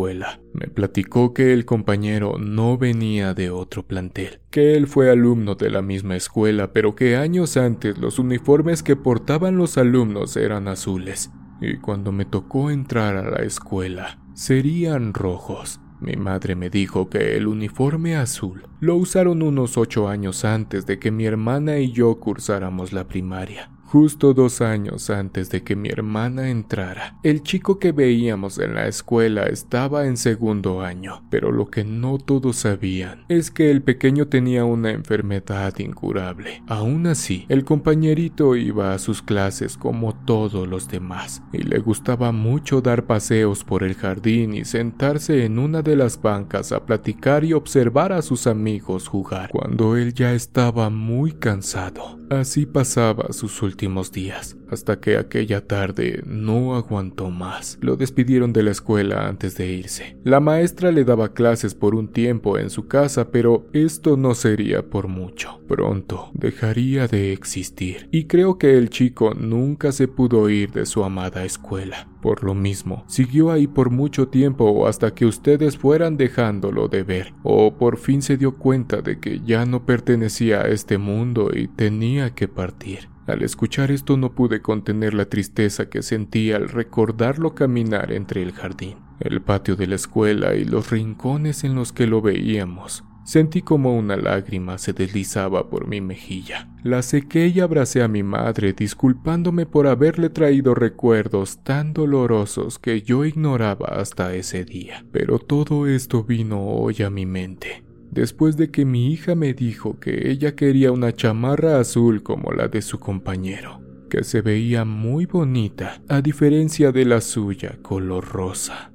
me 0.52 0.66
platicó 0.66 1.32
que 1.34 1.52
el 1.52 1.64
compañero 1.64 2.36
no 2.38 2.76
venía 2.76 3.32
de 3.32 3.50
otro 3.50 3.86
plantel, 3.86 4.40
que 4.50 4.76
él 4.76 4.88
fue 4.88 5.08
alumno 5.08 5.54
de 5.54 5.70
la 5.70 5.82
misma 5.82 6.16
escuela, 6.16 6.72
pero 6.72 6.96
que 6.96 7.16
años 7.16 7.56
antes 7.56 7.98
los 7.98 8.18
uniformes 8.18 8.82
que 8.82 8.96
portaban 8.96 9.56
los 9.56 9.78
alumnos 9.78 10.36
eran 10.36 10.66
azules, 10.66 11.30
y 11.60 11.76
cuando 11.76 12.10
me 12.10 12.24
tocó 12.24 12.70
entrar 12.70 13.16
a 13.16 13.30
la 13.30 13.44
escuela, 13.44 14.18
serían 14.34 15.14
rojos. 15.14 15.80
Mi 16.00 16.16
madre 16.16 16.56
me 16.56 16.70
dijo 16.70 17.08
que 17.08 17.36
el 17.36 17.46
uniforme 17.46 18.16
azul 18.16 18.66
lo 18.80 18.96
usaron 18.96 19.42
unos 19.42 19.78
ocho 19.78 20.08
años 20.08 20.44
antes 20.44 20.86
de 20.86 20.98
que 20.98 21.12
mi 21.12 21.24
hermana 21.24 21.78
y 21.78 21.92
yo 21.92 22.18
cursáramos 22.18 22.92
la 22.92 23.06
primaria. 23.06 23.70
Justo 23.94 24.34
dos 24.34 24.60
años 24.60 25.08
antes 25.08 25.50
de 25.50 25.62
que 25.62 25.76
mi 25.76 25.88
hermana 25.88 26.50
entrara, 26.50 27.16
el 27.22 27.44
chico 27.44 27.78
que 27.78 27.92
veíamos 27.92 28.58
en 28.58 28.74
la 28.74 28.88
escuela 28.88 29.44
estaba 29.44 30.08
en 30.08 30.16
segundo 30.16 30.80
año, 30.80 31.22
pero 31.30 31.52
lo 31.52 31.68
que 31.68 31.84
no 31.84 32.18
todos 32.18 32.56
sabían 32.56 33.24
es 33.28 33.52
que 33.52 33.70
el 33.70 33.82
pequeño 33.82 34.26
tenía 34.26 34.64
una 34.64 34.90
enfermedad 34.90 35.78
incurable. 35.78 36.60
Aún 36.66 37.06
así, 37.06 37.46
el 37.48 37.64
compañerito 37.64 38.56
iba 38.56 38.94
a 38.94 38.98
sus 38.98 39.22
clases 39.22 39.76
como 39.76 40.12
todos 40.24 40.66
los 40.66 40.88
demás, 40.88 41.44
y 41.52 41.58
le 41.58 41.78
gustaba 41.78 42.32
mucho 42.32 42.80
dar 42.80 43.06
paseos 43.06 43.62
por 43.62 43.84
el 43.84 43.94
jardín 43.94 44.54
y 44.54 44.64
sentarse 44.64 45.44
en 45.44 45.56
una 45.60 45.82
de 45.82 45.94
las 45.94 46.20
bancas 46.20 46.72
a 46.72 46.84
platicar 46.84 47.44
y 47.44 47.52
observar 47.52 48.12
a 48.12 48.22
sus 48.22 48.48
amigos 48.48 49.06
jugar, 49.06 49.50
cuando 49.50 49.96
él 49.96 50.14
ya 50.14 50.34
estaba 50.34 50.90
muy 50.90 51.30
cansado. 51.30 52.18
Así 52.30 52.66
pasaba 52.66 53.32
sus 53.32 53.62
últimos 53.62 53.83
días, 54.12 54.56
hasta 54.70 54.98
que 54.98 55.16
aquella 55.16 55.66
tarde 55.66 56.22
no 56.26 56.74
aguantó 56.74 57.30
más. 57.30 57.78
Lo 57.80 57.96
despidieron 57.96 58.52
de 58.52 58.62
la 58.62 58.70
escuela 58.70 59.28
antes 59.28 59.56
de 59.56 59.70
irse. 59.70 60.16
La 60.24 60.40
maestra 60.40 60.90
le 60.90 61.04
daba 61.04 61.34
clases 61.34 61.74
por 61.74 61.94
un 61.94 62.08
tiempo 62.08 62.58
en 62.58 62.70
su 62.70 62.86
casa, 62.86 63.30
pero 63.30 63.66
esto 63.72 64.16
no 64.16 64.34
sería 64.34 64.88
por 64.88 65.08
mucho. 65.08 65.60
Pronto 65.68 66.30
dejaría 66.34 67.06
de 67.06 67.32
existir, 67.32 68.08
y 68.10 68.24
creo 68.24 68.58
que 68.58 68.78
el 68.78 68.90
chico 68.90 69.34
nunca 69.34 69.92
se 69.92 70.08
pudo 70.08 70.48
ir 70.48 70.72
de 70.72 70.86
su 70.86 71.04
amada 71.04 71.44
escuela. 71.44 72.08
Por 72.20 72.42
lo 72.42 72.54
mismo, 72.54 73.04
siguió 73.06 73.52
ahí 73.52 73.66
por 73.66 73.90
mucho 73.90 74.28
tiempo 74.28 74.86
hasta 74.86 75.14
que 75.14 75.26
ustedes 75.26 75.76
fueran 75.76 76.16
dejándolo 76.16 76.88
de 76.88 77.02
ver, 77.02 77.34
o 77.42 77.76
por 77.76 77.98
fin 77.98 78.22
se 78.22 78.38
dio 78.38 78.56
cuenta 78.56 79.02
de 79.02 79.20
que 79.20 79.40
ya 79.44 79.66
no 79.66 79.84
pertenecía 79.84 80.62
a 80.62 80.68
este 80.68 80.96
mundo 80.96 81.50
y 81.54 81.68
tenía 81.68 82.34
que 82.34 82.48
partir. 82.48 83.13
Al 83.26 83.42
escuchar 83.42 83.90
esto 83.90 84.16
no 84.16 84.34
pude 84.34 84.60
contener 84.60 85.14
la 85.14 85.26
tristeza 85.26 85.88
que 85.88 86.02
sentía 86.02 86.56
al 86.56 86.68
recordarlo 86.68 87.54
caminar 87.54 88.12
entre 88.12 88.42
el 88.42 88.52
jardín, 88.52 88.98
el 89.20 89.40
patio 89.40 89.76
de 89.76 89.86
la 89.86 89.94
escuela 89.94 90.54
y 90.54 90.64
los 90.64 90.90
rincones 90.90 91.64
en 91.64 91.74
los 91.74 91.92
que 91.92 92.06
lo 92.06 92.20
veíamos. 92.20 93.04
Sentí 93.24 93.62
como 93.62 93.96
una 93.96 94.16
lágrima 94.16 94.76
se 94.76 94.92
deslizaba 94.92 95.70
por 95.70 95.88
mi 95.88 96.02
mejilla. 96.02 96.68
La 96.82 97.00
sequé 97.00 97.48
y 97.48 97.60
abracé 97.60 98.02
a 98.02 98.08
mi 98.08 98.22
madre, 98.22 98.74
disculpándome 98.74 99.64
por 99.64 99.86
haberle 99.86 100.28
traído 100.28 100.74
recuerdos 100.74 101.64
tan 101.64 101.94
dolorosos 101.94 102.78
que 102.78 103.00
yo 103.00 103.24
ignoraba 103.24 103.86
hasta 103.86 104.34
ese 104.34 104.66
día. 104.66 105.06
Pero 105.10 105.38
todo 105.38 105.86
esto 105.86 106.22
vino 106.22 106.66
hoy 106.66 107.02
a 107.02 107.08
mi 107.08 107.24
mente, 107.24 107.83
después 108.14 108.56
de 108.56 108.70
que 108.70 108.84
mi 108.84 109.12
hija 109.12 109.34
me 109.34 109.54
dijo 109.54 109.98
que 109.98 110.30
ella 110.30 110.54
quería 110.54 110.92
una 110.92 111.12
chamarra 111.12 111.80
azul 111.80 112.22
como 112.22 112.52
la 112.52 112.68
de 112.68 112.80
su 112.80 113.00
compañero, 113.00 113.80
que 114.08 114.22
se 114.22 114.40
veía 114.40 114.84
muy 114.84 115.26
bonita, 115.26 116.00
a 116.08 116.22
diferencia 116.22 116.92
de 116.92 117.04
la 117.04 117.20
suya 117.20 117.76
color 117.82 118.24
rosa. 118.24 118.92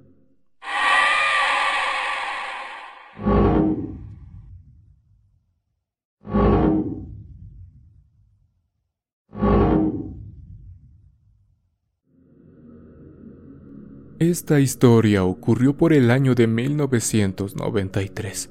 Esta 14.19 14.59
historia 14.59 15.23
ocurrió 15.23 15.77
por 15.77 15.93
el 15.93 16.11
año 16.11 16.35
de 16.35 16.45
1993, 16.45 18.49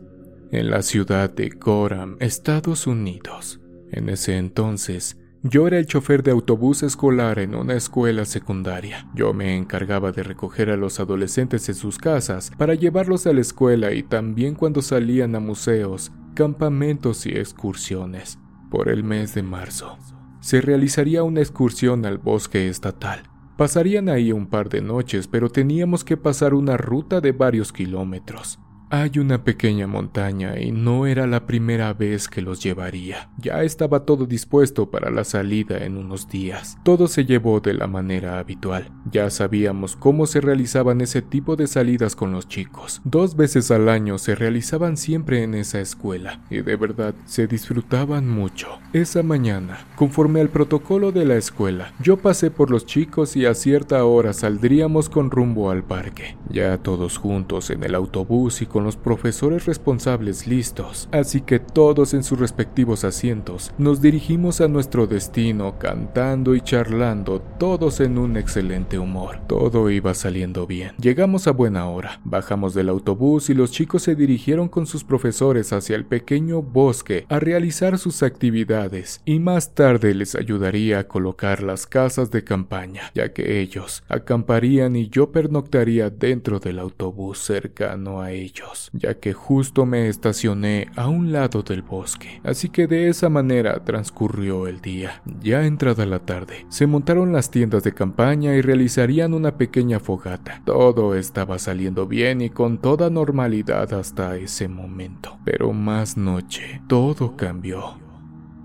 en 0.50 0.70
la 0.70 0.82
ciudad 0.82 1.30
de 1.30 1.50
Gorham, 1.50 2.16
Estados 2.20 2.86
Unidos. 2.86 3.60
En 3.90 4.08
ese 4.08 4.36
entonces, 4.36 5.18
yo 5.42 5.66
era 5.66 5.78
el 5.78 5.86
chofer 5.86 6.22
de 6.22 6.30
autobús 6.30 6.82
escolar 6.82 7.38
en 7.38 7.54
una 7.54 7.74
escuela 7.74 8.24
secundaria. 8.24 9.08
Yo 9.14 9.32
me 9.32 9.56
encargaba 9.56 10.12
de 10.12 10.22
recoger 10.22 10.70
a 10.70 10.76
los 10.76 11.00
adolescentes 11.00 11.68
en 11.68 11.74
sus 11.74 11.98
casas 11.98 12.50
para 12.58 12.74
llevarlos 12.74 13.26
a 13.26 13.32
la 13.32 13.40
escuela 13.40 13.92
y 13.92 14.02
también 14.02 14.54
cuando 14.54 14.82
salían 14.82 15.34
a 15.34 15.40
museos, 15.40 16.12
campamentos 16.34 17.26
y 17.26 17.30
excursiones. 17.30 18.38
Por 18.70 18.88
el 18.88 19.04
mes 19.04 19.34
de 19.34 19.42
marzo, 19.42 19.96
se 20.40 20.60
realizaría 20.60 21.22
una 21.22 21.40
excursión 21.40 22.04
al 22.04 22.18
bosque 22.18 22.68
estatal 22.68 23.22
Pasarían 23.58 24.08
ahí 24.08 24.30
un 24.30 24.46
par 24.46 24.68
de 24.68 24.80
noches, 24.80 25.26
pero 25.26 25.50
teníamos 25.50 26.04
que 26.04 26.16
pasar 26.16 26.54
una 26.54 26.76
ruta 26.76 27.20
de 27.20 27.32
varios 27.32 27.72
kilómetros. 27.72 28.60
Hay 28.90 29.18
una 29.18 29.44
pequeña 29.44 29.86
montaña 29.86 30.58
y 30.58 30.72
no 30.72 31.06
era 31.06 31.26
la 31.26 31.44
primera 31.46 31.92
vez 31.92 32.26
que 32.26 32.40
los 32.40 32.62
llevaría. 32.62 33.28
Ya 33.36 33.62
estaba 33.62 34.06
todo 34.06 34.24
dispuesto 34.24 34.90
para 34.90 35.10
la 35.10 35.24
salida 35.24 35.84
en 35.84 35.98
unos 35.98 36.26
días. 36.30 36.78
Todo 36.84 37.06
se 37.06 37.26
llevó 37.26 37.60
de 37.60 37.74
la 37.74 37.86
manera 37.86 38.38
habitual. 38.38 38.90
Ya 39.12 39.28
sabíamos 39.28 39.94
cómo 39.94 40.26
se 40.26 40.40
realizaban 40.40 41.02
ese 41.02 41.20
tipo 41.20 41.54
de 41.54 41.66
salidas 41.66 42.16
con 42.16 42.32
los 42.32 42.48
chicos. 42.48 43.02
Dos 43.04 43.36
veces 43.36 43.70
al 43.70 43.90
año 43.90 44.16
se 44.16 44.34
realizaban 44.34 44.96
siempre 44.96 45.42
en 45.42 45.54
esa 45.54 45.80
escuela 45.80 46.40
y 46.48 46.62
de 46.62 46.76
verdad 46.76 47.14
se 47.26 47.46
disfrutaban 47.46 48.26
mucho. 48.26 48.78
Esa 48.94 49.22
mañana, 49.22 49.80
conforme 49.96 50.40
al 50.40 50.48
protocolo 50.48 51.12
de 51.12 51.26
la 51.26 51.36
escuela, 51.36 51.92
yo 52.00 52.16
pasé 52.16 52.50
por 52.50 52.70
los 52.70 52.86
chicos 52.86 53.36
y 53.36 53.44
a 53.44 53.52
cierta 53.52 54.02
hora 54.06 54.32
saldríamos 54.32 55.10
con 55.10 55.30
rumbo 55.30 55.70
al 55.70 55.84
parque. 55.84 56.38
Ya 56.48 56.78
todos 56.78 57.18
juntos 57.18 57.68
en 57.68 57.82
el 57.82 57.94
autobús 57.94 58.62
y 58.62 58.66
con 58.66 58.77
los 58.84 58.96
profesores 58.96 59.66
responsables 59.66 60.46
listos, 60.46 61.08
así 61.12 61.40
que 61.40 61.58
todos 61.58 62.14
en 62.14 62.22
sus 62.22 62.38
respectivos 62.38 63.04
asientos 63.04 63.72
nos 63.78 64.00
dirigimos 64.00 64.60
a 64.60 64.68
nuestro 64.68 65.06
destino 65.06 65.78
cantando 65.78 66.54
y 66.54 66.60
charlando, 66.60 67.40
todos 67.58 68.00
en 68.00 68.18
un 68.18 68.36
excelente 68.36 68.98
humor. 68.98 69.40
Todo 69.46 69.90
iba 69.90 70.14
saliendo 70.14 70.66
bien. 70.66 70.92
Llegamos 71.00 71.46
a 71.46 71.52
buena 71.52 71.88
hora, 71.88 72.20
bajamos 72.24 72.74
del 72.74 72.88
autobús 72.88 73.50
y 73.50 73.54
los 73.54 73.70
chicos 73.70 74.02
se 74.02 74.14
dirigieron 74.14 74.68
con 74.68 74.86
sus 74.86 75.04
profesores 75.04 75.72
hacia 75.72 75.96
el 75.96 76.04
pequeño 76.04 76.62
bosque 76.62 77.26
a 77.28 77.38
realizar 77.38 77.98
sus 77.98 78.22
actividades 78.22 79.20
y 79.24 79.38
más 79.38 79.74
tarde 79.74 80.14
les 80.14 80.34
ayudaría 80.34 81.00
a 81.00 81.08
colocar 81.08 81.62
las 81.62 81.86
casas 81.86 82.30
de 82.30 82.44
campaña, 82.44 83.10
ya 83.14 83.32
que 83.32 83.60
ellos 83.60 84.02
acamparían 84.08 84.96
y 84.96 85.08
yo 85.08 85.32
pernoctaría 85.32 86.10
dentro 86.10 86.60
del 86.60 86.78
autobús 86.78 87.38
cercano 87.38 88.20
a 88.20 88.32
ellos 88.32 88.67
ya 88.92 89.14
que 89.14 89.32
justo 89.32 89.86
me 89.86 90.08
estacioné 90.08 90.88
a 90.96 91.08
un 91.08 91.32
lado 91.32 91.62
del 91.62 91.82
bosque. 91.82 92.40
Así 92.44 92.68
que 92.68 92.86
de 92.86 93.08
esa 93.08 93.28
manera 93.28 93.84
transcurrió 93.84 94.66
el 94.66 94.80
día. 94.80 95.22
Ya 95.40 95.64
entrada 95.64 96.06
la 96.06 96.20
tarde, 96.20 96.66
se 96.68 96.86
montaron 96.86 97.32
las 97.32 97.50
tiendas 97.50 97.84
de 97.84 97.94
campaña 97.94 98.54
y 98.54 98.62
realizarían 98.62 99.34
una 99.34 99.56
pequeña 99.56 100.00
fogata. 100.00 100.62
Todo 100.64 101.14
estaba 101.14 101.58
saliendo 101.58 102.06
bien 102.06 102.40
y 102.40 102.50
con 102.50 102.78
toda 102.78 103.10
normalidad 103.10 103.92
hasta 103.92 104.36
ese 104.36 104.68
momento. 104.68 105.38
Pero 105.44 105.72
más 105.72 106.16
noche, 106.16 106.80
todo 106.88 107.36
cambió. 107.36 108.07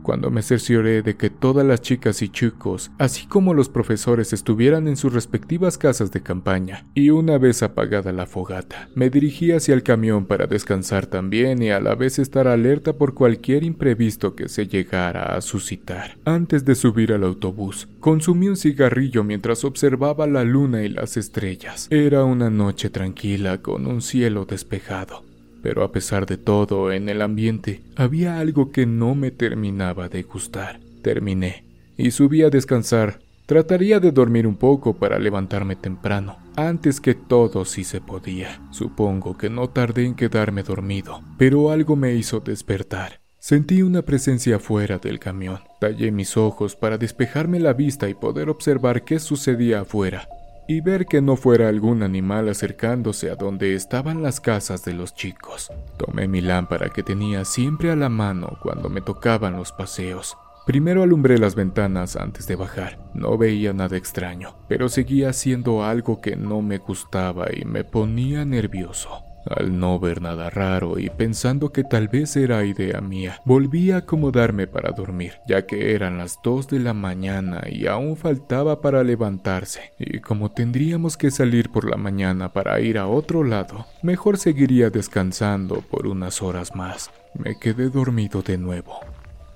Cuando 0.04 0.30
me 0.30 0.44
cercioré 0.44 1.02
de 1.02 1.16
que 1.16 1.30
todas 1.30 1.66
las 1.66 1.82
chicas 1.82 2.22
y 2.22 2.30
chicos, 2.30 2.92
así 3.00 3.26
como 3.26 3.54
los 3.54 3.70
profesores, 3.70 4.34
estuvieran 4.34 4.88
en 4.88 4.98
sus 4.98 5.14
respectivas 5.14 5.78
casas 5.78 6.12
de 6.12 6.22
campaña, 6.22 6.86
y 6.94 7.10
una 7.10 7.38
vez 7.38 7.64
apagada 7.64 8.12
la 8.12 8.28
fogata, 8.28 8.90
me 8.94 9.10
dirigí 9.10 9.52
hacia 9.52 9.74
el 9.74 9.82
camión 9.82 10.26
para 10.26 10.46
descansar 10.46 11.08
también 11.08 11.64
y 11.64 11.72
a 11.72 11.80
la 11.80 11.96
vez 11.96 12.20
estar 12.20 12.48
alerta 12.48 12.94
por 12.94 13.14
cualquier 13.14 13.64
imprevisto 13.64 14.36
que 14.36 14.50
se 14.50 14.68
llegara 14.68 15.36
a 15.36 15.42
suscitar. 15.42 16.18
Antes 16.26 16.66
de 16.66 16.76
subir 16.76 17.14
al 17.14 17.24
autobús, 17.24 17.88
consumí 18.00 18.50
un 18.50 18.58
cigarrillo 18.58 19.24
mientras 19.24 19.64
observaba 19.64 20.28
la 20.28 20.44
luna 20.44 20.84
y 20.84 20.90
las 20.90 21.18
estrellas. 21.18 21.88
Era 21.90 22.24
una 22.26 22.50
noche 22.50 22.90
tranquila 22.90 23.62
con 23.62 23.88
un 23.88 24.02
cielo 24.02 24.46
despejado 24.46 25.33
pero 25.64 25.82
a 25.84 25.94
pesar 25.94 26.26
de 26.26 26.38
todo, 26.38 26.92
en 26.92 27.08
el 27.08 27.22
ambiente 27.22 27.82
había 27.96 28.40
algo 28.40 28.74
que 28.74 28.86
no 28.86 29.16
me 29.16 29.32
terminaba 29.32 30.10
de 30.10 30.24
gustar. 30.24 30.82
Terminé 31.02 31.64
y 31.98 32.12
subí 32.12 32.44
a 32.44 32.50
descansar. 32.50 33.22
Trataría 33.46 34.02
de 34.02 34.12
dormir 34.12 34.46
un 34.46 34.58
poco 34.58 34.94
para 34.94 35.18
levantarme 35.20 35.78
temprano, 35.78 36.38
antes 36.58 37.00
que 37.00 37.16
todo 37.16 37.64
si 37.64 37.86
se 37.86 38.02
podía. 38.02 38.62
Supongo 38.72 39.38
que 39.38 39.50
no 39.50 39.70
tardé 39.70 40.06
en 40.06 40.16
quedarme 40.16 40.64
dormido, 40.64 41.22
pero 41.38 41.72
algo 41.72 41.96
me 41.96 42.14
hizo 42.14 42.42
despertar. 42.42 43.22
Sentí 43.40 43.82
una 43.82 44.02
presencia 44.02 44.60
fuera 44.60 44.98
del 44.98 45.20
camión. 45.20 45.60
Tallé 45.80 46.12
mis 46.12 46.36
ojos 46.36 46.76
para 46.76 46.98
despejarme 46.98 47.60
la 47.60 47.72
vista 47.72 48.10
y 48.10 48.14
poder 48.14 48.50
observar 48.50 49.06
qué 49.06 49.20
sucedía 49.20 49.82
afuera 49.82 50.28
y 50.68 50.82
ver 50.82 51.06
que 51.06 51.22
no 51.22 51.36
fuera 51.36 51.70
algún 51.70 52.04
animal 52.04 52.50
acercándose 52.50 53.30
a 53.30 53.36
donde 53.36 53.76
estaban 53.76 54.22
las 54.24 54.40
casas 54.40 54.84
de 54.86 54.94
los 54.94 55.14
chicos. 55.14 55.72
Tomé 55.98 56.28
mi 56.28 56.42
lámpara 56.42 56.90
que 56.90 57.04
tenía 57.04 57.46
siempre 57.46 57.92
a 57.92 57.96
la 57.96 58.10
mano 58.10 58.58
cuando 58.62 58.90
me 58.90 59.02
tocaban 59.02 59.58
los 59.58 59.72
paseos. 59.72 60.38
Primero 60.66 61.04
alumbré 61.04 61.38
las 61.38 61.56
ventanas 61.56 62.16
antes 62.16 62.48
de 62.48 62.56
bajar. 62.56 62.98
No 63.14 63.38
veía 63.38 63.74
nada 63.74 63.98
extraño, 63.98 64.56
pero 64.70 64.88
seguía 64.88 65.30
haciendo 65.30 65.84
algo 65.84 66.22
que 66.22 66.38
no 66.38 66.62
me 66.62 66.78
gustaba 66.78 67.48
y 67.54 67.66
me 67.66 67.84
ponía 67.84 68.46
nervioso. 68.46 69.33
Al 69.46 69.78
no 69.78 70.00
ver 70.00 70.22
nada 70.22 70.50
raro 70.50 70.98
y 71.00 71.10
pensando 71.10 71.72
que 71.72 71.84
tal 71.84 72.08
vez 72.08 72.36
era 72.36 72.64
idea 72.64 73.02
mía, 73.02 73.42
volví 73.46 73.92
a 73.92 73.98
acomodarme 73.98 74.68
para 74.68 74.92
dormir, 74.92 75.34
ya 75.48 75.66
que 75.66 75.94
eran 75.94 76.18
las 76.18 76.40
2 76.44 76.70
de 76.70 76.80
la 76.80 76.94
mañana 76.94 77.64
y 77.70 77.88
aún 77.88 78.16
faltaba 78.16 78.82
para 78.82 79.04
levantarse, 79.04 79.92
y 80.00 80.20
como 80.20 80.52
tendríamos 80.52 81.18
que 81.18 81.32
salir 81.32 81.70
por 81.70 81.90
la 81.90 81.98
mañana 81.98 82.54
para 82.54 82.80
ir 82.80 82.98
a 82.98 83.08
otro 83.08 83.44
lado, 83.44 83.86
mejor 84.02 84.38
seguiría 84.38 84.90
descansando 84.90 85.82
por 85.82 86.08
unas 86.08 86.42
horas 86.42 86.76
más. 86.76 87.12
Me 87.34 87.58
quedé 87.60 87.90
dormido 87.90 88.42
de 88.42 88.58
nuevo. 88.58 89.00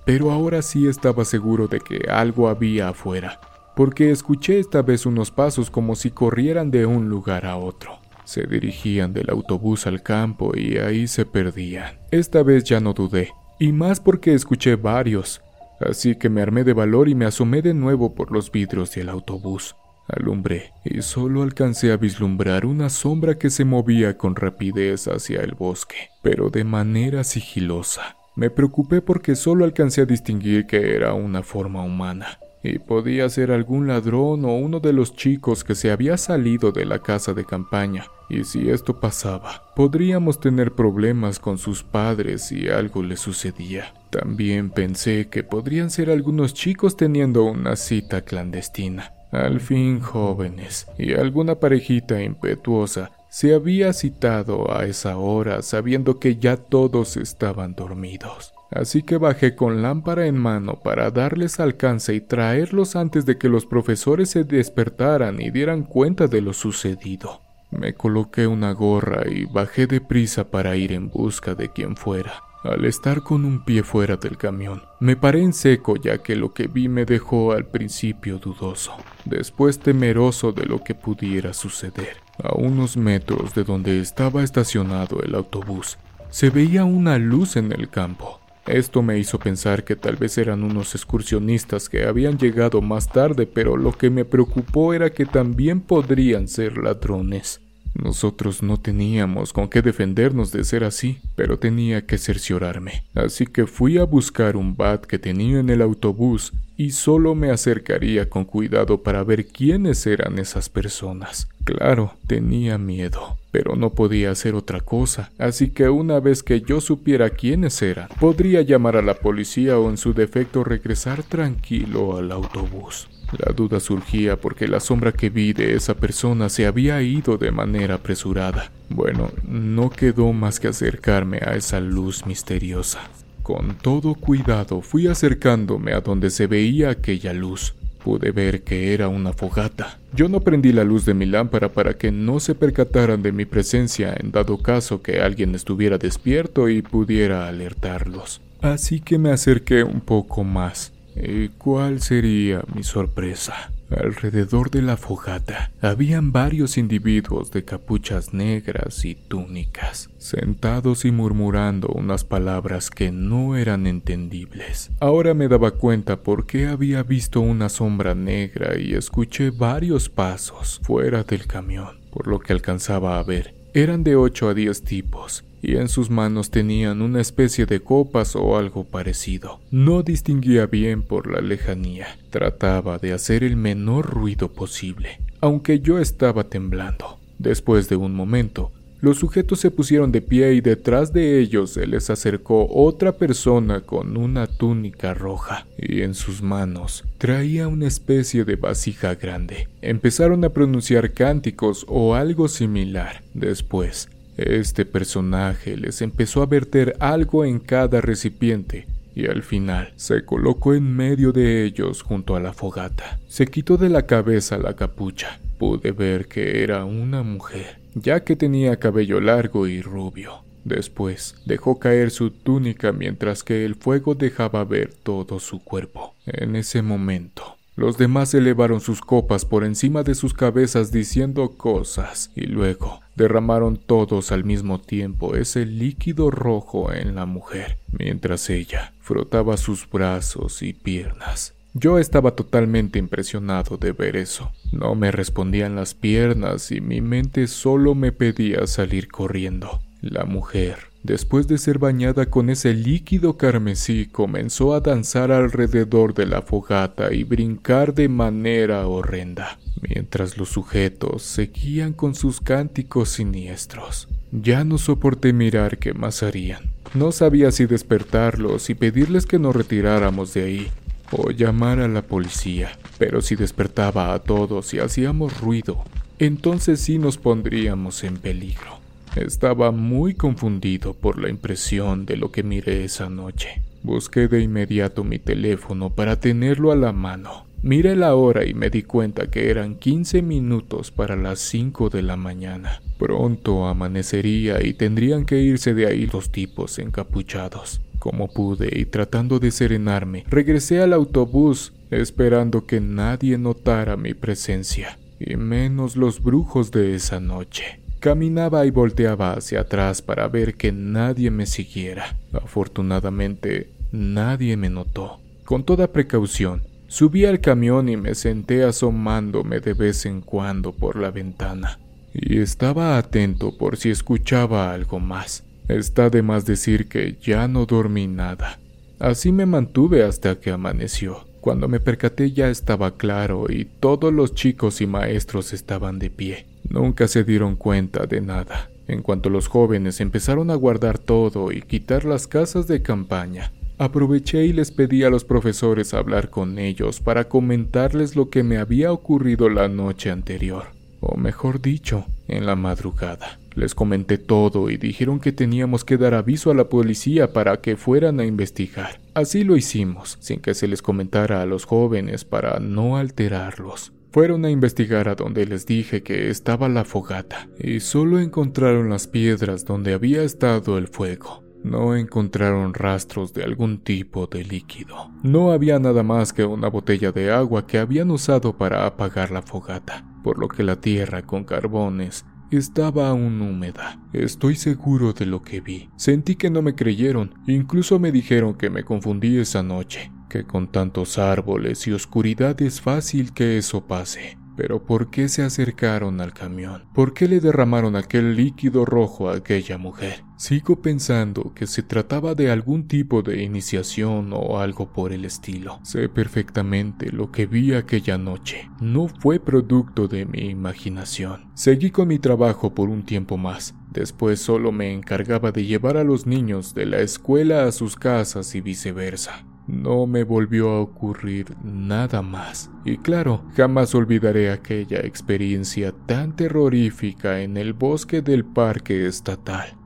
Pero 0.06 0.32
ahora 0.32 0.62
sí 0.62 0.88
estaba 0.88 1.26
seguro 1.26 1.68
de 1.68 1.80
que 1.80 2.10
algo 2.10 2.50
había 2.50 2.90
afuera, 2.90 3.40
porque 3.76 4.10
escuché 4.10 4.60
esta 4.60 4.82
vez 4.82 5.06
unos 5.06 5.32
pasos 5.32 5.70
como 5.70 5.96
si 5.96 6.12
corrieran 6.12 6.72
de 6.72 6.86
un 6.86 7.10
lugar 7.10 7.46
a 7.46 7.58
otro. 7.58 8.00
Se 8.28 8.46
dirigían 8.46 9.14
del 9.14 9.30
autobús 9.30 9.88
al 9.88 10.04
campo 10.04 10.52
y 10.54 10.80
ahí 10.80 11.08
se 11.08 11.26
perdían. 11.26 11.98
Esta 12.12 12.44
vez 12.44 12.66
ya 12.66 12.82
no 12.82 12.92
dudé, 12.92 13.32
y 13.58 13.72
más 13.72 14.02
porque 14.02 14.34
escuché 14.34 14.76
varios, 14.76 15.42
así 15.80 16.14
que 16.14 16.28
me 16.28 16.42
armé 16.42 16.66
de 16.66 16.74
valor 16.74 17.08
y 17.08 17.16
me 17.16 17.24
asomé 17.24 17.62
de 17.62 17.74
nuevo 17.74 18.16
por 18.16 18.34
los 18.34 18.52
vidrios 18.52 18.94
del 18.94 19.08
autobús. 19.08 19.78
Alumbré 20.10 20.74
y 20.84 21.04
solo 21.04 21.42
alcancé 21.42 21.94
a 21.94 21.96
vislumbrar 21.96 22.66
una 22.66 22.90
sombra 22.90 23.38
que 23.38 23.50
se 23.50 23.64
movía 23.64 24.18
con 24.18 24.36
rapidez 24.36 25.08
hacia 25.08 25.40
el 25.40 25.54
bosque, 25.54 26.10
pero 26.22 26.50
de 26.50 26.66
manera 26.66 27.24
sigilosa. 27.24 28.18
Me 28.36 28.50
preocupé 28.50 29.02
porque 29.02 29.38
solo 29.38 29.64
alcancé 29.64 30.02
a 30.02 30.06
distinguir 30.06 30.66
que 30.66 30.96
era 30.96 31.14
una 31.14 31.44
forma 31.44 31.82
humana 31.82 32.40
y 32.68 32.80
podía 32.80 33.30
ser 33.30 33.52
algún 33.52 33.88
ladrón 33.88 34.46
o 34.46 34.56
uno 34.56 34.80
de 34.80 34.94
los 34.94 35.16
chicos 35.16 35.64
que 35.64 35.76
se 35.76 35.92
había 35.92 36.18
salido 36.18 36.72
de 36.72 36.86
la 36.86 37.00
casa 37.00 37.34
de 37.34 37.46
campaña. 37.46 38.06
Y 38.30 38.44
si 38.44 38.70
esto 38.70 39.00
pasaba, 39.00 39.64
podríamos 39.76 40.40
tener 40.40 40.74
problemas 40.74 41.40
con 41.40 41.58
sus 41.58 41.84
padres 41.84 42.44
si 42.44 42.68
algo 42.68 43.02
les 43.04 43.22
sucedía. 43.22 43.94
También 44.10 44.70
pensé 44.70 45.30
que 45.30 45.44
podrían 45.44 45.90
ser 45.90 46.10
algunos 46.10 46.54
chicos 46.54 46.98
teniendo 46.98 47.46
una 47.46 47.76
cita 47.76 48.22
clandestina. 48.22 49.14
Al 49.32 49.60
fin 49.60 50.00
jóvenes, 50.00 50.88
y 50.98 51.14
alguna 51.14 51.56
parejita 51.56 52.22
impetuosa 52.22 53.12
se 53.30 53.54
había 53.54 53.92
citado 53.92 54.74
a 54.74 54.86
esa 54.86 55.18
hora 55.18 55.62
sabiendo 55.62 56.18
que 56.18 56.38
ya 56.38 56.56
todos 56.56 57.18
estaban 57.18 57.76
dormidos 57.76 58.54
así 58.72 59.04
que 59.04 59.18
bajé 59.18 59.56
con 59.56 59.82
lámpara 59.82 60.28
en 60.28 60.38
mano 60.38 60.80
para 60.84 61.12
darles 61.12 61.60
alcance 61.60 62.14
y 62.14 62.22
traerlos 62.22 62.96
antes 62.96 63.26
de 63.26 63.38
que 63.38 63.50
los 63.50 63.66
profesores 63.66 64.30
se 64.30 64.44
despertaran 64.44 65.42
y 65.42 65.52
dieran 65.52 65.84
cuenta 65.84 66.28
de 66.28 66.42
lo 66.42 66.54
sucedido. 66.54 67.42
Me 67.72 67.94
coloqué 67.94 68.48
una 68.48 68.72
gorra 68.72 69.28
y 69.30 69.46
bajé 69.46 69.88
deprisa 69.88 70.50
para 70.50 70.76
ir 70.76 70.94
en 70.94 71.10
busca 71.10 71.54
de 71.54 71.70
quien 71.70 71.98
fuera. 71.98 72.44
Al 72.64 72.86
estar 72.86 73.22
con 73.22 73.46
un 73.46 73.64
pie 73.64 73.84
fuera 73.84 74.18
del 74.18 74.36
camión, 74.36 74.82
me 75.00 75.16
paré 75.16 75.42
en 75.42 75.54
seco 75.54 75.96
ya 75.96 76.18
que 76.18 76.36
lo 76.36 76.54
que 76.54 76.68
vi 76.68 76.90
me 76.90 77.06
dejó 77.06 77.52
al 77.52 77.66
principio 77.66 78.40
dudoso, 78.40 78.94
después 79.26 79.80
temeroso 79.80 80.52
de 80.52 80.66
lo 80.66 80.84
que 80.84 80.96
pudiera 80.96 81.54
suceder. 81.54 82.18
A 82.44 82.56
unos 82.56 82.98
metros 82.98 83.54
de 83.54 83.64
donde 83.64 84.02
estaba 84.02 84.44
estacionado 84.44 85.22
el 85.22 85.36
autobús, 85.36 85.98
se 86.30 86.50
veía 86.50 86.84
una 86.84 87.18
luz 87.18 87.56
en 87.56 87.72
el 87.72 87.90
campo. 87.90 88.42
Esto 88.68 89.02
me 89.02 89.18
hizo 89.18 89.40
pensar 89.40 89.86
que 89.86 89.96
tal 89.96 90.18
vez 90.18 90.38
eran 90.38 90.64
unos 90.64 90.94
excursionistas 90.94 91.88
que 91.88 92.06
habían 92.06 92.38
llegado 92.38 92.82
más 92.82 93.08
tarde, 93.08 93.48
pero 93.48 93.78
lo 93.78 93.94
que 93.94 94.10
me 94.10 94.26
preocupó 94.26 94.94
era 94.94 95.10
que 95.10 95.26
también 95.26 95.80
podrían 95.80 96.50
ser 96.50 96.78
ladrones. 96.78 97.62
Nosotros 97.96 98.62
no 98.62 98.78
teníamos 98.78 99.54
con 99.54 99.70
qué 99.70 99.82
defendernos 99.82 100.52
de 100.52 100.66
ser 100.66 100.84
así, 100.84 101.20
pero 101.36 101.58
tenía 101.58 102.06
que 102.06 102.18
cerciorarme. 102.18 103.06
Así 103.16 103.48
que 103.48 103.68
fui 103.68 103.98
a 103.98 104.04
buscar 104.04 104.58
un 104.58 104.76
bat 104.76 105.06
que 105.06 105.18
tenía 105.18 105.60
en 105.60 105.70
el 105.70 105.82
autobús 105.82 106.52
y 106.78 106.92
solo 106.92 107.34
me 107.34 107.50
acercaría 107.50 108.30
con 108.30 108.46
cuidado 108.46 109.02
para 109.02 109.24
ver 109.24 109.48
quiénes 109.48 110.06
eran 110.06 110.38
esas 110.38 110.70
personas. 110.70 111.50
Claro, 111.64 112.14
tenía 112.28 112.78
miedo, 112.78 113.38
pero 113.52 113.76
no 113.76 113.90
podía 113.90 114.32
hacer 114.32 114.54
otra 114.54 114.80
cosa, 114.80 115.32
así 115.40 115.72
que 115.72 115.90
una 115.90 116.20
vez 116.20 116.44
que 116.44 116.62
yo 116.62 116.80
supiera 116.80 117.32
quiénes 117.32 117.82
eran, 117.82 118.08
podría 118.20 118.62
llamar 118.62 118.96
a 118.96 119.02
la 119.02 119.16
policía 119.16 119.80
o 119.80 119.90
en 119.90 119.98
su 119.98 120.14
defecto 120.14 120.64
regresar 120.64 121.24
tranquilo 121.24 122.18
al 122.18 122.32
autobús. 122.32 123.10
La 123.38 123.52
duda 123.52 123.82
surgía 123.82 124.40
porque 124.40 124.70
la 124.70 124.80
sombra 124.80 125.12
que 125.12 125.30
vi 125.30 125.52
de 125.52 125.76
esa 125.76 125.96
persona 125.96 126.48
se 126.48 126.66
había 126.66 127.02
ido 127.02 127.38
de 127.38 127.52
manera 127.52 127.96
apresurada. 127.96 128.72
Bueno, 128.90 129.32
no 129.46 129.90
quedó 129.90 130.32
más 130.32 130.62
que 130.62 130.70
acercarme 130.70 131.40
a 131.40 131.56
esa 131.56 131.82
luz 131.82 132.26
misteriosa. 132.26 133.02
Con 133.48 133.78
todo 133.78 134.14
cuidado 134.14 134.82
fui 134.82 135.08
acercándome 135.08 135.94
a 135.94 136.02
donde 136.02 136.32
se 136.32 136.48
veía 136.48 136.90
aquella 136.90 137.32
luz. 137.32 137.76
Pude 138.04 138.32
ver 138.32 138.64
que 138.64 138.94
era 138.94 139.08
una 139.08 139.32
fogata. 139.32 140.00
Yo 140.12 140.28
no 140.28 140.42
prendí 140.42 140.74
la 140.74 140.84
luz 140.84 141.06
de 141.06 141.14
mi 141.14 141.26
lámpara 141.26 141.70
para 141.70 141.94
que 141.94 142.12
no 142.12 142.42
se 142.42 142.56
percataran 142.56 143.24
de 143.24 143.32
mi 143.32 143.46
presencia 143.46 144.14
en 144.20 144.34
dado 144.34 144.58
caso 144.58 145.02
que 145.02 145.22
alguien 145.22 145.56
estuviera 145.56 145.98
despierto 145.98 146.68
y 146.68 146.82
pudiera 146.82 147.48
alertarlos. 147.48 148.42
Así 148.60 149.00
que 149.00 149.18
me 149.18 149.32
acerqué 149.32 149.82
un 149.82 150.02
poco 150.02 150.44
más. 150.44 150.92
¿Y 151.16 151.48
cuál 151.48 152.02
sería 152.02 152.66
mi 152.76 152.84
sorpresa? 152.84 153.72
Alrededor 153.90 154.70
de 154.70 154.82
la 154.82 154.98
fogata 154.98 155.72
habían 155.82 156.34
varios 156.34 156.78
individuos 156.78 157.52
de 157.52 157.64
capuchas 157.64 158.34
negras 158.34 159.06
y 159.06 159.16
túnicas, 159.16 160.10
sentados 160.18 161.06
y 161.06 161.12
murmurando 161.12 161.88
unas 161.88 162.26
palabras 162.26 162.90
que 162.90 163.12
no 163.12 163.56
eran 163.56 163.88
entendibles. 163.88 164.92
Ahora 165.00 165.34
me 165.34 165.48
daba 165.48 165.72
cuenta 165.72 166.22
por 166.22 166.46
qué 166.46 166.68
había 166.68 167.02
visto 167.04 167.40
una 167.40 167.70
sombra 167.70 168.14
negra 168.14 168.78
y 168.78 168.94
escuché 168.94 169.52
varios 169.52 170.10
pasos 170.10 170.82
fuera 170.84 171.24
del 171.24 171.48
camión, 171.48 172.00
por 172.12 172.28
lo 172.28 172.40
que 172.40 172.54
alcanzaba 172.54 173.20
a 173.20 173.24
ver. 173.24 173.57
Eran 173.74 174.04
de 174.04 174.16
8 174.16 174.50
a 174.50 174.54
10 174.54 174.82
tipos, 174.84 175.44
y 175.62 175.76
en 175.78 175.90
sus 175.90 176.10
manos 176.10 176.50
tenían 176.50 177.02
una 177.02 177.22
especie 177.22 177.66
de 177.66 177.80
copas 177.80 178.36
o 178.36 178.58
algo 178.58 178.84
parecido. 178.84 179.60
No 179.72 180.04
distinguía 180.04 180.66
bien 180.66 181.02
por 181.02 181.32
la 181.32 181.42
lejanía. 181.42 182.18
Trataba 182.30 182.98
de 182.98 183.14
hacer 183.14 183.44
el 183.44 183.56
menor 183.56 184.10
ruido 184.10 184.52
posible, 184.52 185.20
aunque 185.42 185.80
yo 185.80 186.00
estaba 186.00 186.46
temblando. 186.46 187.18
Después 187.40 187.88
de 187.90 187.96
un 187.98 188.16
momento, 188.16 188.72
los 189.00 189.20
sujetos 189.20 189.60
se 189.60 189.72
pusieron 189.72 190.12
de 190.12 190.22
pie 190.22 190.54
y 190.54 190.62
detrás 190.62 191.14
de 191.14 191.40
ellos 191.40 191.72
se 191.72 191.86
les 191.86 192.10
acercó 192.10 192.68
otra 192.70 193.14
persona 193.14 193.82
con 193.82 194.18
una 194.18 194.48
túnica 194.48 195.14
roja 195.14 195.68
y 195.78 196.02
en 196.02 196.14
sus 196.14 196.42
manos 196.42 197.04
traía 197.18 197.68
una 197.68 197.88
especie 197.88 198.44
de 198.44 198.56
vasija 198.56 199.16
grande. 199.16 199.68
Empezaron 199.82 200.44
a 200.44 200.50
pronunciar 200.50 201.12
cánticos 201.12 201.86
o 201.88 202.16
algo 202.16 202.48
similar. 202.48 203.22
Después 203.34 204.10
este 204.38 204.86
personaje 204.86 205.78
les 205.78 206.02
empezó 206.02 206.44
a 206.44 206.46
verter 206.46 206.96
algo 207.00 207.44
en 207.44 207.60
cada 207.60 208.02
recipiente 208.02 208.86
y 209.16 209.26
al 209.26 209.42
final 209.42 209.94
se 209.96 210.24
colocó 210.26 210.76
en 210.76 210.96
medio 210.96 211.32
de 211.32 211.66
ellos 211.66 212.04
junto 212.04 212.36
a 212.36 212.40
la 212.40 212.54
fogata. 212.54 213.20
Se 213.28 213.48
quitó 213.48 213.78
de 213.78 213.90
la 213.90 214.06
cabeza 214.06 214.60
la 214.60 214.76
capucha. 214.76 215.40
Pude 215.58 215.92
ver 215.92 216.28
que 216.28 216.64
era 216.64 216.86
una 216.86 217.24
mujer, 217.24 217.80
ya 218.02 218.24
que 218.24 218.36
tenía 218.36 218.80
cabello 218.80 219.20
largo 219.20 219.68
y 219.68 219.82
rubio. 219.82 220.44
Después 220.64 221.36
dejó 221.46 221.80
caer 221.80 222.12
su 222.12 222.32
túnica 222.32 222.92
mientras 222.92 223.44
que 223.44 223.66
el 223.66 223.76
fuego 223.76 224.16
dejaba 224.16 224.64
ver 224.66 224.94
todo 224.94 225.40
su 225.40 225.64
cuerpo. 225.64 226.14
En 226.26 226.56
ese 226.56 226.82
momento 226.82 227.58
los 227.78 228.00
demás 228.00 228.34
elevaron 228.34 228.82
sus 228.82 229.02
copas 229.02 229.46
por 229.46 229.64
encima 229.64 230.02
de 230.02 230.16
sus 230.16 230.34
cabezas 230.34 230.92
diciendo 230.92 231.52
cosas 231.58 232.32
y 232.36 232.48
luego 232.48 233.02
derramaron 233.16 233.78
todos 233.78 234.32
al 234.32 234.44
mismo 234.44 234.82
tiempo 234.82 235.36
ese 235.36 235.64
líquido 235.68 236.32
rojo 236.32 236.92
en 236.92 237.14
la 237.14 237.28
mujer, 237.28 237.78
mientras 237.92 238.50
ella 238.50 238.94
frotaba 239.00 239.58
sus 239.58 239.88
brazos 239.88 240.64
y 240.64 240.74
piernas. 240.74 241.54
Yo 241.74 242.00
estaba 242.00 242.32
totalmente 242.32 243.00
impresionado 243.00 243.78
de 243.78 243.92
ver 243.92 244.16
eso. 244.16 244.52
No 244.72 244.96
me 244.96 245.12
respondían 245.12 245.76
las 245.76 245.94
piernas 245.94 246.72
y 246.72 246.82
mi 246.82 247.02
mente 247.02 247.48
solo 247.48 247.96
me 247.96 248.12
pedía 248.12 248.66
salir 248.68 249.08
corriendo. 249.10 249.80
La 250.02 250.26
mujer 250.26 250.88
Después 251.08 251.48
de 251.48 251.58
ser 251.58 251.80
bañada 251.80 252.26
con 252.26 252.50
ese 252.50 252.74
líquido 252.74 253.38
carmesí, 253.38 254.08
comenzó 254.12 254.74
a 254.74 254.82
danzar 254.82 255.32
alrededor 255.32 256.14
de 256.14 256.26
la 256.26 256.42
fogata 256.42 257.14
y 257.14 257.24
brincar 257.24 257.94
de 257.94 258.10
manera 258.10 258.86
horrenda, 258.86 259.58
mientras 259.82 260.38
los 260.38 260.50
sujetos 260.50 261.24
seguían 261.24 261.94
con 261.94 262.14
sus 262.14 262.42
cánticos 262.42 263.08
siniestros. 263.08 264.10
Ya 264.34 264.66
no 264.66 264.78
soporté 264.78 265.32
mirar 265.32 265.78
qué 265.78 265.94
más 265.94 266.24
harían. 266.24 266.74
No 266.94 267.14
sabía 267.14 267.52
si 267.52 267.68
despertarlos 267.68 268.70
y 268.70 268.76
pedirles 268.76 269.26
que 269.26 269.40
nos 269.40 269.56
retiráramos 269.56 270.34
de 270.34 270.44
ahí, 270.44 270.68
o 271.12 271.32
llamar 271.32 271.80
a 271.80 271.88
la 271.88 272.02
policía, 272.02 272.78
pero 272.98 273.22
si 273.22 273.36
despertaba 273.36 274.14
a 274.14 274.20
todos 274.20 274.74
y 274.74 274.80
hacíamos 274.80 275.40
ruido, 275.40 275.84
entonces 276.20 276.82
sí 276.82 276.98
nos 276.98 277.18
pondríamos 277.18 278.04
en 278.04 278.18
peligro. 278.18 278.80
Estaba 279.16 279.72
muy 279.72 280.14
confundido 280.14 280.94
por 280.94 281.20
la 281.20 281.30
impresión 281.30 282.06
de 282.06 282.18
lo 282.18 282.32
que 282.32 282.44
miré 282.44 282.84
esa 282.84 283.10
noche. 283.10 283.62
Busqué 283.82 284.28
de 284.28 284.42
inmediato 284.42 285.04
mi 285.04 285.18
teléfono 285.18 285.90
para 285.90 286.20
tenerlo 286.20 286.72
a 286.72 286.76
la 286.76 286.92
mano. 286.92 287.47
Miré 287.64 287.96
la 287.96 288.16
hora 288.16 288.46
y 288.46 288.54
me 288.54 288.70
di 288.70 288.84
cuenta 288.84 289.30
que 289.30 289.50
eran 289.50 289.76
15 289.76 290.22
minutos 290.22 290.92
para 290.92 291.16
las 291.16 291.40
5 291.40 291.90
de 291.90 292.04
la 292.04 292.16
mañana. 292.16 292.82
Pronto 292.98 293.68
amanecería 293.68 294.64
y 294.64 294.74
tendrían 294.74 295.26
que 295.26 295.42
irse 295.42 295.74
de 295.74 295.88
ahí 295.88 296.06
los 296.06 296.32
tipos 296.32 296.80
encapuchados. 296.80 297.82
Como 298.00 298.28
pude 298.32 298.70
y 298.72 298.86
tratando 298.86 299.40
de 299.40 299.52
serenarme, 299.52 300.24
regresé 300.30 300.82
al 300.82 300.94
autobús 300.94 301.74
esperando 301.90 302.66
que 302.66 302.80
nadie 302.80 303.38
notara 303.38 303.98
mi 303.98 304.14
presencia, 304.14 305.00
y 305.20 305.36
menos 305.36 305.96
los 305.96 306.22
brujos 306.22 306.72
de 306.72 306.96
esa 306.96 307.20
noche. 307.20 307.80
Caminaba 308.00 308.66
y 308.66 308.72
volteaba 308.72 309.34
hacia 309.34 309.62
atrás 309.62 310.02
para 310.04 310.28
ver 310.28 310.56
que 310.56 310.72
nadie 310.72 311.32
me 311.32 311.48
siguiera. 311.48 312.16
Afortunadamente, 312.32 313.72
nadie 313.92 314.56
me 314.58 314.70
notó. 314.70 315.20
Con 315.46 315.64
toda 315.64 315.92
precaución, 315.92 316.62
subí 316.88 317.26
al 317.26 317.42
camión 317.42 317.90
y 317.90 317.98
me 317.98 318.16
senté 318.16 318.64
asomándome 318.64 319.60
de 319.60 319.74
vez 319.74 320.06
en 320.06 320.22
cuando 320.22 320.72
por 320.72 320.98
la 320.98 321.12
ventana. 321.12 321.80
Y 322.14 322.40
estaba 322.40 322.98
atento 322.98 323.58
por 323.58 323.78
si 323.78 323.90
escuchaba 323.90 324.74
algo 324.74 325.00
más. 325.00 325.44
Está 325.68 326.10
de 326.10 326.22
más 326.22 326.46
decir 326.46 326.88
que 326.88 327.18
ya 327.22 327.48
no 327.48 327.66
dormí 327.66 328.08
nada. 328.08 328.60
Así 329.00 329.32
me 329.32 329.46
mantuve 329.46 330.04
hasta 330.04 330.40
que 330.40 330.52
amaneció. 330.52 331.26
Cuando 331.42 331.68
me 331.68 331.80
percaté 331.80 332.32
ya 332.32 332.50
estaba 332.50 332.98
claro 332.98 333.46
y 333.50 333.66
todos 333.66 334.12
los 334.12 334.34
chicos 334.34 334.82
y 334.82 334.88
maestros 334.88 335.54
estaban 335.54 336.00
de 336.00 336.10
pie. 336.10 336.48
Nunca 336.70 337.08
se 337.08 337.24
dieron 337.24 337.56
cuenta 337.56 338.06
de 338.06 338.22
nada. 338.22 338.70
En 338.88 339.02
cuanto 339.02 339.30
los 339.30 339.48
jóvenes 339.48 340.00
empezaron 340.00 340.50
a 340.50 340.56
guardar 340.56 340.98
todo 340.98 341.52
y 341.52 341.62
quitar 341.62 342.06
las 342.06 342.28
casas 342.28 342.68
de 342.68 342.82
campaña, 342.82 343.52
aproveché 343.78 344.46
y 344.46 344.54
les 344.54 344.72
pedí 344.72 345.04
a 345.04 345.10
los 345.10 345.24
profesores 345.24 345.94
hablar 345.94 346.30
con 346.30 346.60
ellos 346.60 347.00
para 347.00 347.30
comentarles 347.30 348.16
lo 348.16 348.30
que 348.30 348.44
me 348.44 348.58
había 348.58 348.92
ocurrido 348.92 349.50
la 349.50 349.68
noche 349.68 350.12
anterior, 350.12 350.66
o 351.00 351.18
mejor 351.18 351.62
dicho, 351.62 352.06
en 352.28 352.46
la 352.46 352.56
madrugada. 352.56 353.40
Les 353.56 353.74
comenté 353.74 354.20
todo 354.20 354.70
y 354.70 354.78
dijeron 354.78 355.20
que 355.20 355.32
teníamos 355.32 355.84
que 355.84 355.98
dar 355.98 356.14
aviso 356.14 356.52
a 356.52 356.54
la 356.54 356.70
policía 356.70 357.34
para 357.34 357.58
que 357.60 357.76
fueran 357.76 358.20
a 358.20 358.26
investigar. 358.26 359.00
Así 359.16 359.44
lo 359.44 359.58
hicimos, 359.58 360.18
sin 360.20 360.42
que 360.42 360.54
se 360.54 360.68
les 360.68 360.84
comentara 360.84 361.42
a 361.42 361.46
los 361.48 361.66
jóvenes 361.66 362.24
para 362.24 362.60
no 362.60 362.98
alterarlos. 362.98 363.94
Fueron 364.12 364.46
a 364.46 364.52
investigar 364.52 365.10
a 365.10 365.16
donde 365.16 365.46
les 365.46 365.66
dije 365.66 366.02
que 366.04 366.30
estaba 366.30 366.70
la 366.70 366.86
fogata 366.86 367.48
y 367.60 367.80
solo 367.80 368.20
encontraron 368.20 368.90
las 368.90 369.08
piedras 369.08 369.66
donde 369.66 369.94
había 369.94 370.24
estado 370.24 370.78
el 370.78 370.88
fuego. 370.88 371.47
No 371.64 371.96
encontraron 371.96 372.74
rastros 372.74 373.34
de 373.34 373.44
algún 373.44 373.80
tipo 373.80 374.28
de 374.28 374.44
líquido. 374.44 375.12
No 375.24 375.52
había 375.52 375.80
nada 375.80 376.04
más 376.04 376.34
que 376.34 376.46
una 376.46 376.70
botella 376.70 377.12
de 377.12 377.32
agua 377.32 377.68
que 377.68 377.78
habían 377.78 378.12
usado 378.12 378.58
para 378.58 378.86
apagar 378.86 379.32
la 379.32 379.42
fogata, 379.42 380.06
por 380.24 380.40
lo 380.40 380.48
que 380.48 380.64
la 380.64 380.80
tierra 380.80 381.24
con 381.24 381.44
carbones 381.44 382.26
estaba 382.52 383.10
aún 383.10 383.42
húmeda. 383.42 384.00
Estoy 384.14 384.56
seguro 384.56 385.14
de 385.14 385.26
lo 385.26 385.42
que 385.42 385.60
vi. 385.60 385.90
Sentí 385.98 386.36
que 386.36 386.50
no 386.50 386.62
me 386.62 386.76
creyeron, 386.76 387.34
incluso 387.48 388.00
me 388.00 388.12
dijeron 388.12 388.56
que 388.56 388.70
me 388.70 388.84
confundí 388.84 389.38
esa 389.38 389.64
noche, 389.64 390.12
que 390.30 390.46
con 390.46 390.72
tantos 390.72 391.18
árboles 391.18 391.88
y 391.88 391.92
oscuridad 391.92 392.62
es 392.62 392.82
fácil 392.82 393.34
que 393.34 393.58
eso 393.58 393.86
pase. 393.86 394.38
Pero 394.58 394.84
¿por 394.84 395.12
qué 395.12 395.30
se 395.30 395.44
acercaron 395.44 396.20
al 396.20 396.34
camión? 396.34 396.86
¿Por 396.96 397.14
qué 397.14 397.28
le 397.28 397.40
derramaron 397.40 397.96
aquel 397.96 398.36
líquido 398.36 398.86
rojo 398.86 399.30
a 399.30 399.36
aquella 399.36 399.78
mujer? 399.78 400.24
Sigo 400.36 400.82
pensando 400.82 401.54
que 401.54 401.68
se 401.68 401.84
trataba 401.84 402.34
de 402.34 402.50
algún 402.50 402.88
tipo 402.88 403.22
de 403.22 403.44
iniciación 403.44 404.34
o 404.34 404.60
algo 404.60 404.92
por 404.92 405.14
el 405.14 405.26
estilo. 405.26 405.80
Sé 405.84 406.10
perfectamente 406.10 407.12
lo 407.12 407.32
que 407.32 407.46
vi 407.46 407.76
aquella 407.76 408.18
noche. 408.18 408.70
No 408.82 409.08
fue 409.08 409.40
producto 409.40 410.08
de 410.08 410.26
mi 410.26 410.50
imaginación. 410.50 411.52
Seguí 411.54 411.92
con 411.92 412.08
mi 412.08 412.18
trabajo 412.18 412.74
por 412.74 412.90
un 412.90 413.04
tiempo 413.04 413.38
más. 413.38 413.76
Después 413.92 414.40
solo 414.42 414.72
me 414.72 414.92
encargaba 414.92 415.52
de 415.52 415.66
llevar 415.66 415.98
a 415.98 416.04
los 416.04 416.26
niños 416.26 416.74
de 416.74 416.88
la 416.88 417.00
escuela 417.00 417.66
a 417.66 417.72
sus 417.72 417.96
casas 417.96 418.56
y 418.56 418.62
viceversa. 418.62 419.46
No 419.68 420.08
me 420.08 420.24
volvió 420.24 420.70
a 420.70 420.80
ocurrir 420.80 421.56
nada 421.62 422.22
más. 422.22 422.72
Y 422.86 422.98
claro, 422.98 423.44
jamás 423.56 423.94
olvidaré 423.94 424.50
aquella 424.50 425.00
experiencia 425.00 425.92
tan 426.06 426.36
terrorífica 426.38 427.42
en 427.42 427.58
el 427.58 427.74
bosque 427.74 428.22
del 428.22 428.46
parque 428.46 429.08
estatal. 429.08 429.78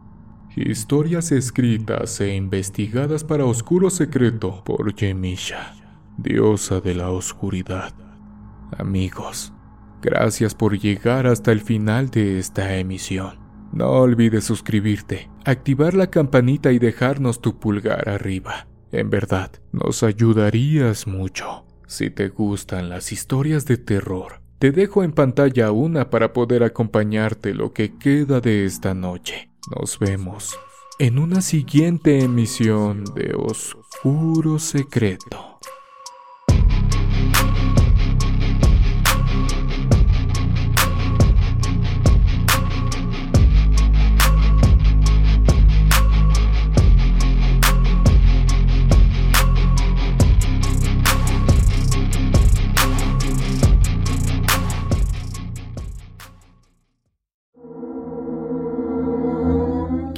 Historias 0.55 1.31
escritas 1.31 2.21
e 2.21 2.35
investigadas 2.35 3.23
para 3.23 3.45
Oscuro 3.45 3.89
Secreto 3.89 4.63
por 4.63 4.93
Yemisha, 4.93 5.73
diosa 6.17 6.79
de 6.79 6.93
la 6.93 7.09
oscuridad. 7.09 7.93
Amigos, 8.77 9.51
gracias 10.01 10.53
por 10.53 10.77
llegar 10.77 11.25
hasta 11.25 11.51
el 11.51 11.61
final 11.61 12.09
de 12.09 12.37
esta 12.37 12.75
emisión. 12.75 13.39
No 13.71 13.89
olvides 13.91 14.43
suscribirte, 14.43 15.31
activar 15.45 15.93
la 15.93 16.07
campanita 16.07 16.71
y 16.71 16.79
dejarnos 16.79 17.41
tu 17.41 17.57
pulgar 17.57 18.09
arriba. 18.09 18.67
En 18.91 19.09
verdad, 19.09 19.51
nos 19.71 20.03
ayudarías 20.03 21.07
mucho. 21.07 21.65
Si 21.87 22.09
te 22.09 22.29
gustan 22.29 22.89
las 22.89 23.11
historias 23.11 23.65
de 23.65 23.77
terror, 23.77 24.41
te 24.59 24.71
dejo 24.71 25.03
en 25.03 25.11
pantalla 25.11 25.71
una 25.71 26.09
para 26.09 26.33
poder 26.33 26.63
acompañarte 26.63 27.53
lo 27.53 27.73
que 27.73 27.97
queda 27.97 28.41
de 28.41 28.65
esta 28.65 28.93
noche. 28.93 29.49
Nos 29.75 29.97
vemos 29.99 30.57
en 30.99 31.17
una 31.17 31.41
siguiente 31.41 32.19
emisión 32.19 33.05
de 33.15 33.33
Oscuro 33.35 34.59
Secreto. 34.59 35.57